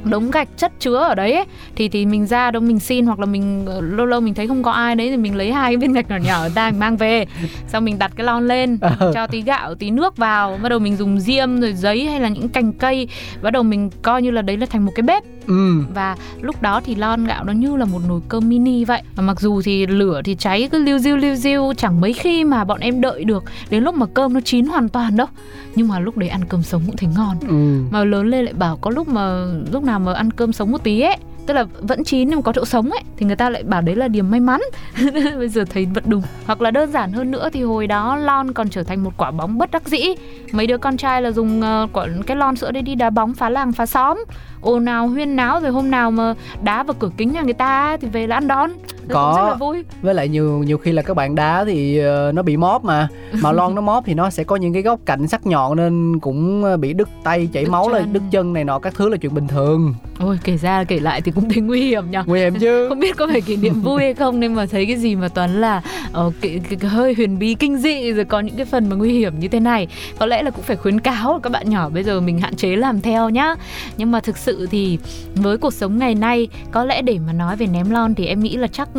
đống 0.03 0.31
gạch 0.31 0.47
chất 0.57 0.71
chứa 0.79 0.97
ở 0.97 1.15
đấy 1.15 1.33
ấy, 1.33 1.45
thì 1.75 1.89
thì 1.89 2.05
mình 2.05 2.25
ra 2.25 2.51
đâu 2.51 2.61
mình 2.61 2.79
xin 2.79 3.05
hoặc 3.05 3.19
là 3.19 3.25
mình 3.25 3.65
ờ, 3.65 3.81
lâu 3.81 4.05
lâu 4.05 4.21
mình 4.21 4.33
thấy 4.33 4.47
không 4.47 4.63
có 4.63 4.71
ai 4.71 4.95
đấy 4.95 5.09
thì 5.09 5.17
mình 5.17 5.35
lấy 5.35 5.51
hai 5.51 5.71
cái 5.71 5.77
viên 5.77 5.93
gạch 5.93 6.09
nhỏ 6.09 6.17
nhỏ 6.17 6.49
ta 6.55 6.71
mình 6.71 6.79
mang 6.79 6.97
về. 6.97 7.25
Xong 7.67 7.85
mình 7.85 7.99
đặt 7.99 8.11
cái 8.15 8.25
lon 8.25 8.47
lên 8.47 8.77
ừ. 8.99 9.11
cho 9.13 9.27
tí 9.27 9.41
gạo 9.41 9.75
tí 9.75 9.91
nước 9.91 10.17
vào 10.17 10.59
bắt 10.63 10.69
đầu 10.69 10.79
mình 10.79 10.95
dùng 10.95 11.19
diêm 11.19 11.61
rồi 11.61 11.73
giấy 11.73 12.05
hay 12.05 12.19
là 12.19 12.29
những 12.29 12.49
cành 12.49 12.73
cây 12.73 13.07
bắt 13.41 13.51
đầu 13.51 13.63
mình 13.63 13.89
coi 14.01 14.21
như 14.21 14.31
là 14.31 14.41
đấy 14.41 14.57
là 14.57 14.65
thành 14.65 14.85
một 14.85 14.91
cái 14.95 15.03
bếp. 15.03 15.23
Ừ. 15.47 15.83
Và 15.93 16.15
lúc 16.41 16.61
đó 16.61 16.81
thì 16.85 16.95
lon 16.95 17.25
gạo 17.25 17.43
nó 17.43 17.53
như 17.53 17.75
là 17.75 17.85
một 17.85 18.01
nồi 18.07 18.21
cơm 18.29 18.49
mini 18.49 18.85
vậy. 18.85 19.01
Và 19.15 19.23
mặc 19.23 19.39
dù 19.39 19.61
thì 19.61 19.87
lửa 19.87 20.21
thì 20.25 20.35
cháy 20.35 20.69
cứ 20.71 20.79
liu 20.79 20.99
riu 20.99 21.17
liu 21.17 21.35
riu 21.35 21.73
chẳng 21.77 22.01
mấy 22.01 22.13
khi 22.13 22.43
mà 22.43 22.63
bọn 22.63 22.79
em 22.79 23.01
đợi 23.01 23.23
được 23.23 23.43
đến 23.69 23.83
lúc 23.83 23.95
mà 23.95 24.05
cơm 24.13 24.33
nó 24.33 24.39
chín 24.39 24.65
hoàn 24.65 24.89
toàn 24.89 25.17
đâu. 25.17 25.27
Nhưng 25.75 25.87
mà 25.87 25.99
lúc 25.99 26.17
đấy 26.17 26.29
ăn 26.29 26.45
cơm 26.45 26.63
sống 26.63 26.81
cũng 26.85 26.97
thấy 26.97 27.09
ngon. 27.15 27.37
Ừ. 27.47 27.83
Mà 27.91 28.03
lớn 28.03 28.27
lên 28.27 28.45
lại 28.45 28.53
bảo 28.53 28.77
có 28.77 28.91
lúc 28.91 29.07
mà 29.07 29.45
lúc 29.71 29.83
nào 29.83 29.99
mà 29.99 30.13
ăn 30.13 30.31
cơm 30.31 30.53
sống 30.53 30.71
một 30.71 30.83
tí 30.83 31.01
ấy 31.01 31.17
tức 31.45 31.53
là 31.53 31.65
vẫn 31.81 32.03
chín 32.03 32.29
nhưng 32.29 32.37
mà 32.37 32.41
có 32.41 32.51
chỗ 32.51 32.65
sống 32.65 32.89
ấy 32.91 33.01
thì 33.17 33.25
người 33.25 33.35
ta 33.35 33.49
lại 33.49 33.63
bảo 33.63 33.81
đấy 33.81 33.95
là 33.95 34.07
điểm 34.07 34.31
may 34.31 34.39
mắn. 34.39 34.61
Bây 35.37 35.49
giờ 35.49 35.65
thấy 35.69 35.85
vẫn 35.93 36.03
đúng. 36.07 36.21
Hoặc 36.45 36.61
là 36.61 36.71
đơn 36.71 36.91
giản 36.91 37.11
hơn 37.13 37.31
nữa 37.31 37.49
thì 37.53 37.63
hồi 37.63 37.87
đó 37.87 38.15
lon 38.15 38.51
còn 38.53 38.69
trở 38.69 38.83
thành 38.83 39.03
một 39.03 39.11
quả 39.17 39.31
bóng 39.31 39.57
bất 39.57 39.71
đắc 39.71 39.87
dĩ. 39.87 40.03
Mấy 40.51 40.67
đứa 40.67 40.77
con 40.77 40.97
trai 40.97 41.21
là 41.21 41.31
dùng 41.31 41.59
uh, 41.83 41.89
quả 41.93 42.07
cái 42.27 42.37
lon 42.37 42.55
sữa 42.55 42.71
đấy 42.71 42.81
đi 42.83 42.95
đá 42.95 43.09
bóng 43.09 43.33
phá 43.33 43.49
làng 43.49 43.71
phá 43.71 43.85
xóm. 43.85 44.23
Ồn 44.61 44.85
nào 44.85 45.07
huyên 45.07 45.35
náo 45.35 45.59
rồi 45.59 45.71
hôm 45.71 45.91
nào 45.91 46.11
mà 46.11 46.33
đá 46.63 46.83
vào 46.83 46.95
cửa 46.99 47.09
kính 47.17 47.31
nhà 47.31 47.41
người 47.41 47.53
ta 47.53 47.97
thì 48.01 48.07
về 48.07 48.27
là 48.27 48.35
ăn 48.35 48.47
đón. 48.47 48.69
Rất- 49.07 49.13
Có. 49.15 49.33
rất 49.37 49.47
là 49.49 49.55
vui. 49.55 49.83
Với 50.01 50.13
lại 50.13 50.27
nhiều 50.29 50.63
nhiều 50.65 50.77
khi 50.77 50.91
là 50.91 51.01
các 51.01 51.13
bạn 51.13 51.35
đá 51.35 51.65
thì 51.65 51.97
ờ, 51.97 52.31
nó 52.35 52.41
bị 52.41 52.57
móp 52.57 52.83
mà. 52.83 53.07
Mà 53.41 53.51
lon 53.51 53.75
nó 53.75 53.81
móp 53.81 54.03
thì 54.05 54.13
nó 54.13 54.29
sẽ 54.29 54.43
có 54.43 54.55
những 54.55 54.73
cái 54.73 54.81
góc 54.81 54.99
cạnh 55.05 55.27
sắc 55.27 55.45
nhọn 55.45 55.77
nên 55.77 56.19
cũng 56.19 56.63
ờ, 56.63 56.77
bị 56.77 56.93
đứt 56.93 57.09
tay 57.23 57.49
chảy 57.53 57.63
Đứt 57.63 57.69
máu 57.71 57.89
là 57.89 57.99
chân. 57.99 58.13
đứt 58.13 58.21
chân 58.31 58.53
này 58.53 58.63
nọ 58.63 58.79
các 58.79 58.93
thứ 58.95 59.09
là 59.09 59.17
chuyện 59.17 59.33
bình 59.33 59.47
thường 59.47 59.93
ôi 60.19 60.39
kể 60.43 60.57
ra 60.57 60.83
kể 60.83 60.99
lại 60.99 61.21
thì 61.21 61.31
cũng 61.31 61.49
thấy 61.49 61.61
nguy 61.61 61.81
hiểm 61.81 62.11
nhở 62.11 62.23
nguy 62.25 62.39
hiểm 62.39 62.59
chứ. 62.59 62.85
Không 62.89 62.99
biết 62.99 63.17
có 63.17 63.27
phải 63.27 63.41
kỷ 63.41 63.55
niệm 63.55 63.81
vui 63.81 64.01
hay 64.01 64.13
không 64.13 64.39
nhưng 64.39 64.55
mà 64.55 64.65
thấy 64.65 64.85
cái 64.85 64.95
gì 64.95 65.15
mà 65.15 65.27
toàn 65.27 65.61
là 65.61 65.81
ờ, 66.11 66.31
cái, 66.41 66.61
cái, 66.69 66.79
cái 66.79 66.91
hơi 66.91 67.13
huyền 67.13 67.39
bí 67.39 67.55
kinh 67.55 67.77
dị 67.77 68.11
rồi 68.11 68.25
có 68.25 68.39
những 68.39 68.55
cái 68.55 68.65
phần 68.65 68.89
mà 68.89 68.95
nguy 68.95 69.13
hiểm 69.13 69.39
như 69.39 69.47
thế 69.47 69.59
này. 69.59 69.87
Có 70.19 70.25
lẽ 70.25 70.43
là 70.43 70.51
cũng 70.51 70.63
phải 70.63 70.75
khuyến 70.75 70.99
cáo 70.99 71.39
các 71.43 71.49
bạn 71.49 71.69
nhỏ 71.69 71.89
bây 71.89 72.03
giờ 72.03 72.21
mình 72.21 72.39
hạn 72.39 72.55
chế 72.55 72.75
làm 72.75 73.01
theo 73.01 73.29
nhá. 73.29 73.55
Nhưng 73.97 74.11
mà 74.11 74.19
thực 74.19 74.37
sự 74.37 74.67
thì 74.71 74.99
với 75.35 75.57
cuộc 75.57 75.73
sống 75.73 75.97
ngày 75.97 76.15
nay 76.15 76.47
có 76.71 76.85
lẽ 76.85 77.01
để 77.01 77.19
mà 77.27 77.33
nói 77.33 77.55
về 77.55 77.67
ném 77.67 77.89
lon 77.89 78.15
thì 78.15 78.25
em 78.25 78.39
nghĩ 78.39 78.57
là 78.57 78.67
chắc 78.67 78.89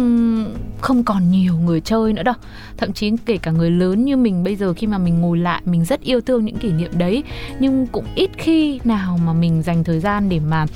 không 0.81 1.05
còn 1.05 1.31
nhiều 1.31 1.55
người 1.65 1.81
chơi 1.81 2.13
nữa 2.13 2.23
đâu. 2.23 2.35
Thậm 2.77 2.93
chí 2.93 3.13
kể 3.27 3.37
cả 3.37 3.51
người 3.51 3.71
lớn 3.71 4.05
như 4.05 4.17
mình 4.17 4.45
bây 4.45 4.57
giờ 4.57 4.73
khi 4.77 4.87
mà 4.87 4.99
mình 4.99 5.21
ngồi 5.21 5.39
lại 5.39 5.63
mình 5.65 5.85
rất 5.85 6.01
yêu 6.01 6.21
thương 6.21 6.45
những 6.45 6.57
kỷ 6.57 6.73
niệm 6.73 6.91
đấy. 6.99 7.23
Nhưng 7.61 7.87
cũng 7.87 8.05
ít 8.15 8.31
khi 8.37 8.81
nào 8.85 9.19
mà 9.27 9.33
mình 9.33 9.63
dành 9.63 9.85
thời 9.85 10.01
gian 10.01 10.29
để 10.29 10.41
mà 10.41 10.67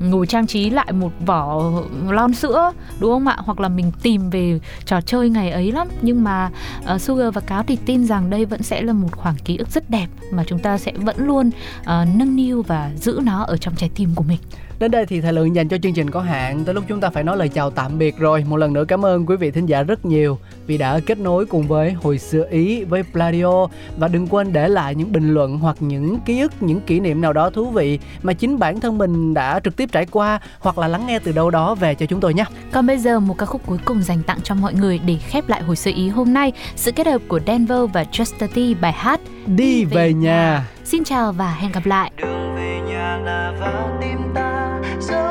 ngồi 0.00 0.26
trang 0.26 0.46
trí 0.46 0.70
lại 0.70 0.92
một 0.92 1.12
vỏ 1.26 1.72
lon 2.08 2.34
sữa 2.34 2.72
đúng 3.00 3.10
không 3.10 3.26
ạ? 3.26 3.36
Hoặc 3.38 3.60
là 3.60 3.68
mình 3.68 3.92
tìm 4.02 4.30
về 4.30 4.60
trò 4.84 5.00
chơi 5.00 5.30
ngày 5.30 5.50
ấy 5.50 5.72
lắm. 5.72 5.88
Nhưng 6.02 6.24
mà 6.24 6.50
uh, 6.94 7.00
Sugar 7.00 7.34
và 7.34 7.40
Cáo 7.40 7.62
thì 7.62 7.78
tin 7.86 8.06
rằng 8.06 8.30
đây 8.30 8.44
vẫn 8.44 8.62
sẽ 8.62 8.82
là 8.82 8.92
một 8.92 9.12
khoảng 9.12 9.34
ký 9.44 9.56
ức 9.56 9.68
rất 9.68 9.90
đẹp 9.90 10.06
mà 10.32 10.44
chúng 10.46 10.58
ta 10.58 10.78
sẽ 10.78 10.92
vẫn 10.96 11.26
luôn 11.26 11.50
uh, 11.80 11.86
nâng 12.14 12.36
niu 12.36 12.62
và 12.62 12.90
giữ 12.96 13.20
nó 13.22 13.42
ở 13.42 13.56
trong 13.56 13.74
trái 13.76 13.90
tim 13.94 14.10
của 14.14 14.24
mình. 14.24 14.38
Đến 14.78 14.90
đây 14.90 15.06
thì 15.06 15.20
thời 15.20 15.32
lượng 15.32 15.54
dành 15.54 15.68
cho 15.68 15.78
chương 15.78 15.94
trình 15.94 16.10
có 16.10 16.20
hạn. 16.20 16.64
Tới 16.64 16.74
lúc 16.74 16.84
chúng 16.88 17.00
ta 17.00 17.10
phải 17.10 17.24
nói 17.24 17.36
lời 17.36 17.48
chào 17.48 17.70
tạm 17.70 17.98
biệt 17.98 18.18
rồi. 18.18 18.44
Một 18.48 18.56
lần 18.56 18.72
nữa 18.72 18.84
cảm 18.88 19.04
ơn 19.04 19.26
quý 19.26 19.36
vị 19.36 19.50
thính 19.50 19.66
giả 19.66 19.82
rất 19.82 20.04
nhiều. 20.04 20.38
Vì 20.70 20.78
đã 20.78 21.00
kết 21.06 21.18
nối 21.18 21.46
cùng 21.46 21.68
với 21.68 21.92
Hồi 21.92 22.18
xưa 22.18 22.46
Ý 22.50 22.84
với 22.84 23.02
Pladio. 23.02 23.66
Và 23.96 24.08
đừng 24.08 24.26
quên 24.26 24.52
để 24.52 24.68
lại 24.68 24.94
những 24.94 25.12
bình 25.12 25.34
luận 25.34 25.58
Hoặc 25.58 25.76
những 25.80 26.18
ký 26.26 26.40
ức, 26.40 26.52
những 26.60 26.80
kỷ 26.80 27.00
niệm 27.00 27.20
nào 27.20 27.32
đó 27.32 27.50
thú 27.50 27.70
vị 27.70 27.98
Mà 28.22 28.32
chính 28.32 28.58
bản 28.58 28.80
thân 28.80 28.98
mình 28.98 29.34
đã 29.34 29.60
trực 29.64 29.76
tiếp 29.76 29.88
trải 29.92 30.06
qua 30.06 30.40
Hoặc 30.58 30.78
là 30.78 30.88
lắng 30.88 31.06
nghe 31.06 31.18
từ 31.18 31.32
đâu 31.32 31.50
đó 31.50 31.74
về 31.74 31.94
cho 31.94 32.06
chúng 32.06 32.20
tôi 32.20 32.34
nhé. 32.34 32.44
Còn 32.72 32.86
bây 32.86 32.98
giờ 32.98 33.20
một 33.20 33.38
ca 33.38 33.46
khúc 33.46 33.66
cuối 33.66 33.78
cùng 33.84 34.02
dành 34.02 34.22
tặng 34.22 34.38
cho 34.42 34.54
mọi 34.54 34.74
người 34.74 35.00
để 35.06 35.16
khép 35.16 35.48
lại 35.48 35.62
hồi 35.62 35.76
sơ 35.76 35.90
ý 35.94 36.08
hôm 36.08 36.34
nay. 36.34 36.52
Sự 36.76 36.92
kết 36.92 37.06
hợp 37.06 37.22
của 37.28 37.40
Denver 37.46 37.80
và 37.92 38.04
Just 38.12 38.46
T 38.74 38.80
bài 38.80 38.92
hát 38.92 39.20
Đi 39.46 39.84
về 39.84 40.12
nhà. 40.12 40.66
Xin 40.84 41.04
chào 41.04 41.32
và 41.32 41.54
hẹn 41.54 41.72
gặp 41.72 41.86
lại. 41.86 42.10
Đường 42.16 42.54
về 42.56 42.80
nhà 42.88 43.18
là 43.24 43.54
vào 43.60 43.98
tim 44.00 44.18
ta 44.34 44.80
dẫu 45.00 45.29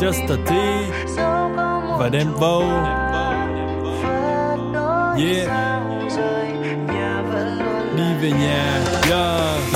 Just 0.00 0.28
a 0.28 0.36
tea 0.46 0.90
và 1.98 2.08
đem 2.12 2.32
vô 2.34 2.62
Yeah. 5.18 5.48
đi 7.96 8.14
về 8.20 8.30
nhà 8.30 8.80
yeah 9.10 9.75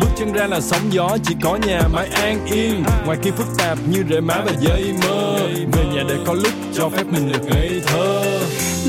bước 0.00 0.08
chân 0.18 0.32
ra 0.32 0.46
là 0.46 0.60
sóng 0.60 0.92
gió, 0.92 1.16
chỉ 1.24 1.34
có 1.42 1.58
nhà 1.66 1.80
mái 1.92 2.08
an 2.08 2.46
yên. 2.46 2.84
Ngoài 3.06 3.18
kia 3.22 3.30
phức 3.30 3.46
tạp 3.58 3.78
như 3.90 4.04
rễ 4.10 4.20
má 4.20 4.42
và 4.46 4.52
dây 4.60 4.94
mơ. 5.02 5.36
Về 5.72 5.84
nhà 5.94 6.02
để 6.08 6.16
có 6.26 6.34
lúc 6.34 6.52
cho 6.74 6.88
phép 6.88 7.04
mình 7.06 7.32
được 7.32 7.44
ngây 7.44 7.82
thơ. 7.86 8.22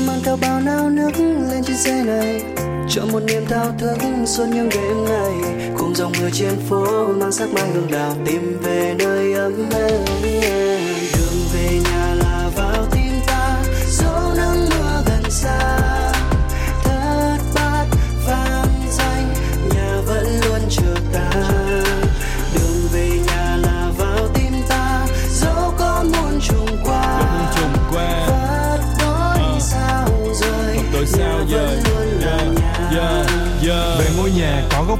Mang 0.06 0.20
theo 0.24 0.36
bao 0.40 0.60
nao 0.60 0.90
nước 0.90 1.10
lên 1.50 1.64
trên 1.66 1.76
xe 1.76 2.04
này. 2.04 2.42
Cho 2.88 3.02
một 3.12 3.22
niềm 3.22 3.46
thao 3.46 3.74
thức 3.78 3.96
suốt 4.26 4.44
những 4.54 4.68
đêm 4.68 5.04
ngày. 5.04 5.32
Cùng 5.78 5.94
dòng 5.94 6.12
mưa 6.20 6.30
trên 6.32 6.56
phố 6.68 7.06
mang 7.06 7.32
sắc 7.32 7.48
mai 7.54 7.68
hương 7.74 7.90
đào 7.90 8.16
tìm 8.26 8.58
về 8.62 8.94
nơi 8.98 9.32
ấm 9.32 9.70
êm. 9.72 10.93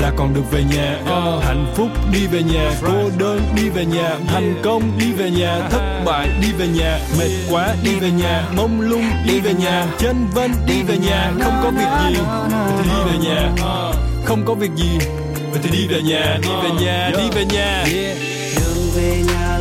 là 0.00 0.12
còn 0.16 0.34
được 0.34 0.50
về 0.50 0.62
nhà 0.76 0.98
Ờ, 1.06 1.40
hạnh 1.44 1.66
phúc 1.76 1.88
đi 2.12 2.26
về 2.26 2.42
nhà 2.42 2.70
cô 2.82 3.10
đơn 3.18 3.40
đi 3.56 3.68
về 3.68 3.84
nhà 3.84 4.16
thành 4.26 4.54
công 4.62 4.82
đi 4.98 5.12
về 5.12 5.30
nhà 5.30 5.68
thất 5.70 6.02
bại 6.06 6.28
đi 6.42 6.48
về 6.58 6.66
nhà 6.68 6.98
mệt 7.18 7.30
quá 7.50 7.74
đi 7.84 7.94
về 8.00 8.10
nhà 8.10 8.44
mông 8.56 8.80
lung 8.80 9.04
đi 9.26 9.40
về 9.40 9.54
nhà 9.54 9.86
chân 9.98 10.26
vân 10.34 10.50
đi 10.66 10.82
về 10.82 10.96
nhà 10.98 11.32
không 11.42 11.60
có 11.62 11.70
việc 11.70 11.88
gì 12.08 12.16
vậy 12.20 12.72
thì 12.78 12.84
đi 12.84 13.12
về 13.12 13.18
nhà 13.28 13.50
Ờ, 13.62 13.92
không 14.24 14.44
có 14.46 14.54
việc 14.54 14.70
gì 14.76 14.98
vậy 15.50 15.60
thì 15.62 15.70
đi 15.70 15.86
về 15.88 16.02
nhà 16.02 16.38
đi 16.42 16.48
về 16.62 16.70
nhà 16.84 17.10
đi 17.18 17.24
về 17.34 17.44
nhà 17.44 17.84
đường 18.56 18.90
về 18.94 19.22
nhà 19.28 19.58
là 19.58 19.58
vào 19.58 19.59